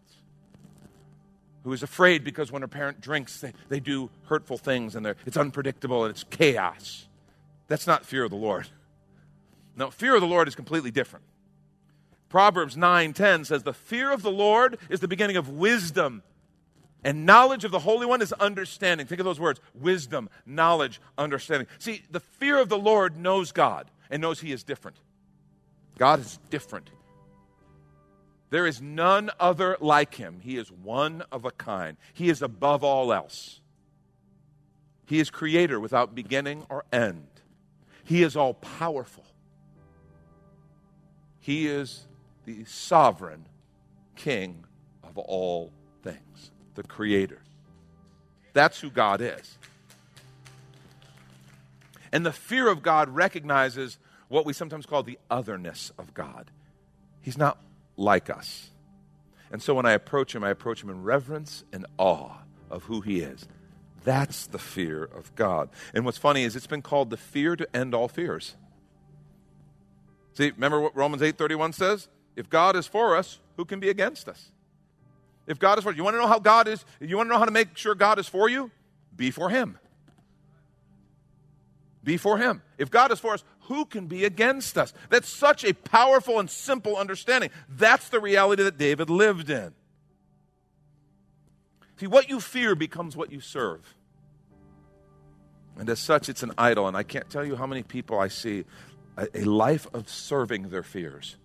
who 1.63 1.73
is 1.73 1.83
afraid 1.83 2.23
because 2.23 2.49
when 2.51 2.63
a 2.63 2.67
parent 2.67 3.01
drinks, 3.01 3.41
they, 3.41 3.53
they 3.67 3.81
do 3.81 4.09
hurtful 4.25 4.57
things 4.57 4.95
and 4.95 5.05
it's 5.25 5.37
unpredictable 5.37 6.05
and 6.05 6.11
it's 6.11 6.23
chaos. 6.23 7.07
That's 7.67 7.85
not 7.85 8.05
fear 8.05 8.23
of 8.23 8.29
the 8.29 8.37
Lord. 8.37 8.67
No, 9.75 9.91
fear 9.91 10.15
of 10.15 10.21
the 10.21 10.27
Lord 10.27 10.47
is 10.47 10.55
completely 10.55 10.91
different. 10.91 11.25
Proverbs 12.29 12.77
9:10 12.77 13.45
says 13.45 13.63
the 13.63 13.73
fear 13.73 14.11
of 14.11 14.21
the 14.21 14.31
Lord 14.31 14.77
is 14.89 15.01
the 15.01 15.07
beginning 15.07 15.35
of 15.35 15.49
wisdom 15.49 16.23
and 17.03 17.25
knowledge 17.25 17.63
of 17.63 17.71
the 17.71 17.79
Holy 17.79 18.05
One 18.05 18.21
is 18.21 18.33
understanding. 18.33 19.07
Think 19.07 19.19
of 19.19 19.25
those 19.25 19.39
words 19.39 19.61
wisdom, 19.73 20.29
knowledge, 20.45 20.99
understanding. 21.17 21.67
See, 21.77 22.03
the 22.11 22.19
fear 22.19 22.59
of 22.59 22.69
the 22.69 22.77
Lord 22.77 23.17
knows 23.17 23.51
God 23.51 23.89
and 24.09 24.21
knows 24.21 24.39
He 24.39 24.51
is 24.51 24.63
different. 24.63 24.97
God 25.97 26.19
is 26.19 26.39
different. 26.49 26.89
There 28.49 28.65
is 28.65 28.81
none 28.81 29.29
other 29.39 29.77
like 29.79 30.15
him. 30.15 30.39
He 30.41 30.57
is 30.57 30.71
one 30.71 31.23
of 31.31 31.45
a 31.45 31.51
kind. 31.51 31.97
He 32.13 32.29
is 32.29 32.41
above 32.41 32.83
all 32.83 33.13
else. 33.13 33.61
He 35.05 35.19
is 35.19 35.29
creator 35.29 35.79
without 35.79 36.15
beginning 36.15 36.65
or 36.69 36.85
end. 36.91 37.27
He 38.03 38.23
is 38.23 38.35
all 38.35 38.55
powerful. 38.55 39.25
He 41.39 41.67
is 41.67 42.07
the 42.45 42.65
sovereign 42.65 43.45
king 44.15 44.65
of 45.03 45.17
all 45.17 45.71
things, 46.03 46.51
the 46.75 46.83
creator. 46.83 47.41
That's 48.53 48.79
who 48.79 48.89
God 48.89 49.21
is. 49.21 49.57
And 52.11 52.25
the 52.25 52.31
fear 52.31 52.67
of 52.67 52.81
God 52.81 53.09
recognizes 53.09 53.97
what 54.27 54.45
we 54.45 54.53
sometimes 54.53 54.85
call 54.85 55.03
the 55.03 55.19
otherness 55.29 55.91
of 55.97 56.13
God. 56.13 56.49
He's 57.21 57.37
not 57.37 57.57
like 57.97 58.29
us. 58.29 58.69
And 59.51 59.61
so 59.61 59.73
when 59.73 59.85
I 59.85 59.91
approach 59.91 60.33
him, 60.35 60.43
I 60.43 60.49
approach 60.49 60.83
him 60.83 60.89
in 60.89 61.03
reverence 61.03 61.63
and 61.73 61.85
awe 61.97 62.37
of 62.69 62.83
who 62.83 63.01
he 63.01 63.19
is. 63.19 63.47
That's 64.03 64.47
the 64.47 64.59
fear 64.59 65.03
of 65.03 65.33
God. 65.35 65.69
And 65.93 66.05
what's 66.05 66.17
funny 66.17 66.43
is 66.43 66.55
it's 66.55 66.67
been 66.67 66.81
called 66.81 67.09
the 67.09 67.17
fear 67.17 67.55
to 67.55 67.75
end 67.75 67.93
all 67.93 68.07
fears. 68.07 68.55
See, 70.33 70.51
remember 70.51 70.79
what 70.79 70.95
Romans 70.95 71.21
8:31 71.21 71.73
says? 71.73 72.07
If 72.35 72.49
God 72.49 72.75
is 72.75 72.87
for 72.87 73.15
us, 73.15 73.39
who 73.57 73.65
can 73.65 73.79
be 73.79 73.89
against 73.89 74.29
us? 74.29 74.51
If 75.49 75.57
God 75.57 75.79
is 75.79 75.83
for 75.83 75.91
you, 75.91 75.97
you 75.97 76.03
want 76.03 76.13
to 76.13 76.19
know 76.19 76.27
how 76.27 76.37
God 76.37 76.67
is, 76.67 76.85
you 77.01 77.17
want 77.17 77.27
to 77.27 77.33
know 77.33 77.39
how 77.39 77.45
to 77.45 77.51
make 77.51 77.75
sure 77.75 77.95
God 77.95 78.19
is 78.19 78.27
for 78.27 78.47
you? 78.47 78.69
Be 79.15 79.31
for 79.31 79.49
him. 79.49 79.79
Be 82.03 82.17
for 82.17 82.37
him. 82.37 82.61
If 82.77 82.91
God 82.91 83.11
is 83.11 83.19
for 83.19 83.33
us, 83.33 83.43
who 83.61 83.85
can 83.85 84.05
be 84.05 84.25
against 84.25 84.77
us? 84.77 84.93
That's 85.09 85.27
such 85.27 85.65
a 85.65 85.73
powerful 85.73 86.39
and 86.39 86.49
simple 86.49 86.95
understanding. 86.95 87.49
That's 87.67 88.09
the 88.09 88.19
reality 88.19 88.61
that 88.61 88.77
David 88.77 89.09
lived 89.09 89.49
in. 89.49 89.73
See, 91.99 92.07
what 92.07 92.29
you 92.29 92.39
fear 92.39 92.75
becomes 92.75 93.17
what 93.17 93.31
you 93.31 93.41
serve. 93.41 93.95
And 95.77 95.89
as 95.89 95.99
such, 95.99 96.29
it's 96.29 96.43
an 96.43 96.53
idol. 96.59 96.87
And 96.87 96.95
I 96.95 97.03
can't 97.03 97.29
tell 97.29 97.43
you 97.43 97.55
how 97.55 97.65
many 97.65 97.81
people 97.81 98.19
I 98.19 98.27
see 98.27 98.65
a, 99.17 99.27
a 99.33 99.43
life 99.45 99.87
of 99.93 100.09
serving 100.09 100.69
their 100.69 100.83
fears. 100.83 101.37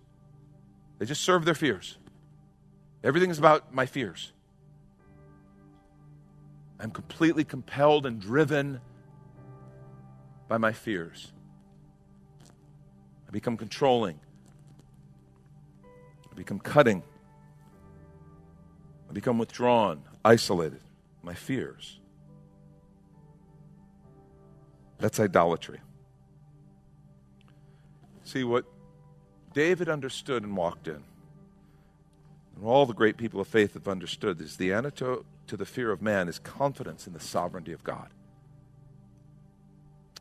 They 0.99 1.07
just 1.07 1.21
serve 1.21 1.43
their 1.43 1.55
fears. 1.55 1.97
Everything 3.05 3.29
is 3.29 3.37
about 3.39 3.73
my 3.73 3.85
fears. 3.85 4.33
I'm 6.79 6.91
completely 6.91 7.45
compelled 7.45 8.05
and 8.05 8.19
driven 8.19 8.81
by 10.49 10.57
my 10.57 10.73
fears 10.73 11.31
I 13.27 13.31
become 13.31 13.57
controlling. 13.57 14.19
I 16.31 16.35
become 16.35 16.59
cutting. 16.59 17.03
I 19.09 19.13
become 19.13 19.37
withdrawn, 19.37 20.03
isolated. 20.23 20.79
My 21.23 21.33
fears. 21.33 21.99
That's 24.99 25.19
idolatry. 25.19 25.79
See, 28.23 28.43
what 28.43 28.65
David 29.53 29.89
understood 29.89 30.43
and 30.43 30.55
walked 30.55 30.87
in, 30.87 31.03
and 32.55 32.65
all 32.65 32.85
the 32.85 32.93
great 32.93 33.17
people 33.17 33.39
of 33.39 33.47
faith 33.47 33.73
have 33.73 33.87
understood, 33.87 34.41
is 34.41 34.57
the 34.57 34.71
antidote 34.73 35.25
to 35.47 35.57
the 35.57 35.65
fear 35.65 35.91
of 35.91 36.01
man 36.01 36.27
is 36.27 36.39
confidence 36.39 37.07
in 37.07 37.13
the 37.13 37.19
sovereignty 37.19 37.71
of 37.71 37.83
God. 37.83 38.09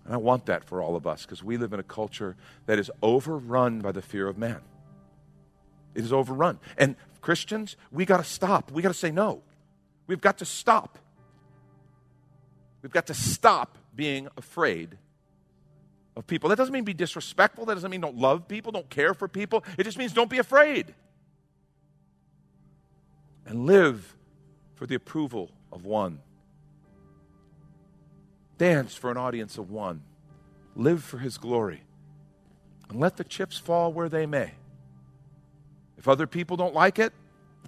And 0.05 0.13
I 0.13 0.19
want 0.19 0.47
that 0.47 0.65
for 0.65 0.83
all 0.83 0.97
of 0.97 1.07
us 1.07 1.25
because 1.25 1.43
we 1.43 1.57
live 1.57 1.73
in 1.73 1.81
a 1.81 1.85
culture 1.85 2.37
that 2.67 2.79
is 2.79 2.91
overrun 3.03 3.81
by 3.81 3.93
the 3.93 4.03
fear 4.03 4.29
of 4.29 4.37
man. 4.37 4.61
It 5.95 6.05
is 6.05 6.13
overrun. 6.13 6.59
And 6.77 6.97
Christians, 7.21 7.77
we 7.91 8.05
got 8.05 8.19
to 8.19 8.25
stop. 8.25 8.71
We 8.71 8.83
got 8.83 8.89
to 8.89 8.95
say 8.95 9.11
no. 9.11 9.43
We've 10.07 10.21
got 10.21 10.39
to 10.39 10.45
stop. 10.45 10.99
We've 12.83 12.93
got 12.93 13.07
to 13.07 13.15
stop 13.15 13.79
being 13.95 14.29
afraid 14.37 14.99
of 16.17 16.27
people. 16.27 16.51
That 16.51 16.57
doesn't 16.57 16.73
mean 16.73 16.85
be 16.85 16.93
disrespectful. 16.93 17.65
That 17.65 17.75
doesn't 17.75 17.91
mean 17.91 18.03
don't 18.03 18.19
love 18.19 18.47
people, 18.47 18.73
don't 18.73 18.91
care 18.91 19.15
for 19.15 19.27
people. 19.27 19.65
It 19.79 19.85
just 19.85 19.97
means 19.97 20.13
don't 20.13 20.29
be 20.29 20.39
afraid. 20.39 20.95
And 23.47 23.67
live 23.67 24.17
for 24.75 24.87
the 24.87 24.95
approval 24.95 25.51
of 25.73 25.85
one. 25.85 26.21
Dance 28.59 28.95
for 28.95 29.11
an 29.11 29.17
audience 29.17 29.59
of 29.59 29.71
one. 29.71 30.03
Live 30.77 31.03
for 31.03 31.19
his 31.19 31.39
glory. 31.39 31.83
And 32.89 33.01
let 33.01 33.17
the 33.17 33.25
chips 33.25 33.59
fall 33.59 33.93
where 33.93 34.09
they 34.09 34.27
may. 34.27 34.53
If 35.97 36.09
other 36.09 36.27
people 36.27 36.57
don't 36.57 36.75
like 36.75 36.99
it, 36.99 37.13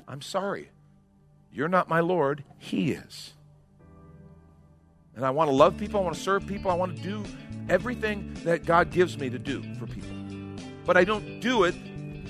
I'm 0.06 0.22
sorry. 0.22 0.70
You're 1.52 1.68
not 1.68 1.88
my 1.88 2.00
Lord, 2.00 2.44
He 2.58 2.92
is. 2.92 3.32
And 5.14 5.24
I 5.24 5.30
want 5.30 5.48
to 5.48 5.56
love 5.56 5.78
people, 5.78 6.00
I 6.00 6.02
want 6.02 6.14
to 6.14 6.20
serve 6.20 6.46
people, 6.46 6.70
I 6.70 6.74
want 6.74 6.94
to 6.96 7.02
do 7.02 7.24
everything 7.70 8.34
that 8.44 8.66
God 8.66 8.90
gives 8.90 9.16
me 9.16 9.30
to 9.30 9.38
do 9.38 9.62
for 9.76 9.86
people. 9.86 10.14
But 10.84 10.98
I 10.98 11.04
don't 11.04 11.40
do 11.40 11.64
it 11.64 11.74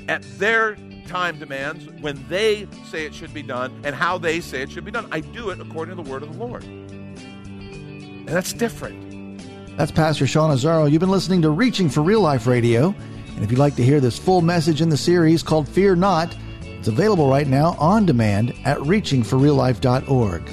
at 0.09 0.23
their 0.39 0.77
time 1.07 1.39
demands 1.39 1.87
when 2.01 2.25
they 2.29 2.67
say 2.91 3.07
it 3.07 3.15
should 3.15 3.33
be 3.33 3.43
done 3.43 3.81
and 3.85 3.95
how 3.95 4.19
they 4.19 4.41
say 4.41 4.63
it 4.63 4.71
should 4.71 4.85
be 4.85 4.91
done. 4.91 5.07
I 5.11 5.21
do 5.21 5.51
it 5.51 5.61
according 5.61 5.97
to 5.97 6.03
the 6.03 6.11
word 6.11 6.23
of 6.23 6.33
the 6.33 6.39
Lord. 6.39 6.65
And 6.65 8.29
that's 8.29 8.53
different. 8.53 9.07
That's 9.77 9.93
Pastor 9.93 10.27
Sean 10.27 10.51
Azzaro. 10.51 10.91
You've 10.91 11.01
been 11.01 11.11
listening 11.11 11.43
to 11.43 11.51
Reaching 11.51 11.89
for 11.89 12.03
Real 12.03 12.21
Life 12.21 12.47
Radio. 12.47 12.95
And 13.29 13.45
if 13.45 13.51
you'd 13.51 13.59
like 13.59 13.77
to 13.77 13.85
hear 13.85 14.01
this 14.01 14.19
full 14.19 14.41
message 14.41 14.81
in 14.81 14.89
the 14.89 14.97
series 14.97 15.43
called 15.43 15.69
Fear 15.69 15.97
Not, 15.97 16.35
it's 16.79 16.89
available 16.89 17.29
right 17.29 17.47
now 17.47 17.77
on 17.79 18.07
demand 18.07 18.55
at 18.65 18.79
reachingforreallife.org. 18.79 20.51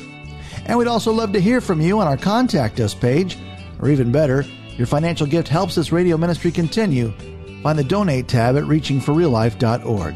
And 0.65 0.77
we'd 0.77 0.87
also 0.87 1.11
love 1.11 1.31
to 1.33 1.41
hear 1.41 1.61
from 1.61 1.81
you 1.81 1.99
on 1.99 2.07
our 2.07 2.17
Contact 2.17 2.79
Us 2.79 2.93
page, 2.93 3.37
or 3.79 3.89
even 3.89 4.11
better, 4.11 4.45
your 4.77 4.87
financial 4.87 5.27
gift 5.27 5.47
helps 5.47 5.75
this 5.75 5.91
radio 5.91 6.17
ministry 6.17 6.51
continue. 6.51 7.13
Find 7.61 7.77
the 7.77 7.83
Donate 7.83 8.27
tab 8.27 8.57
at 8.57 8.63
reachingforreallife.org. 8.63 10.15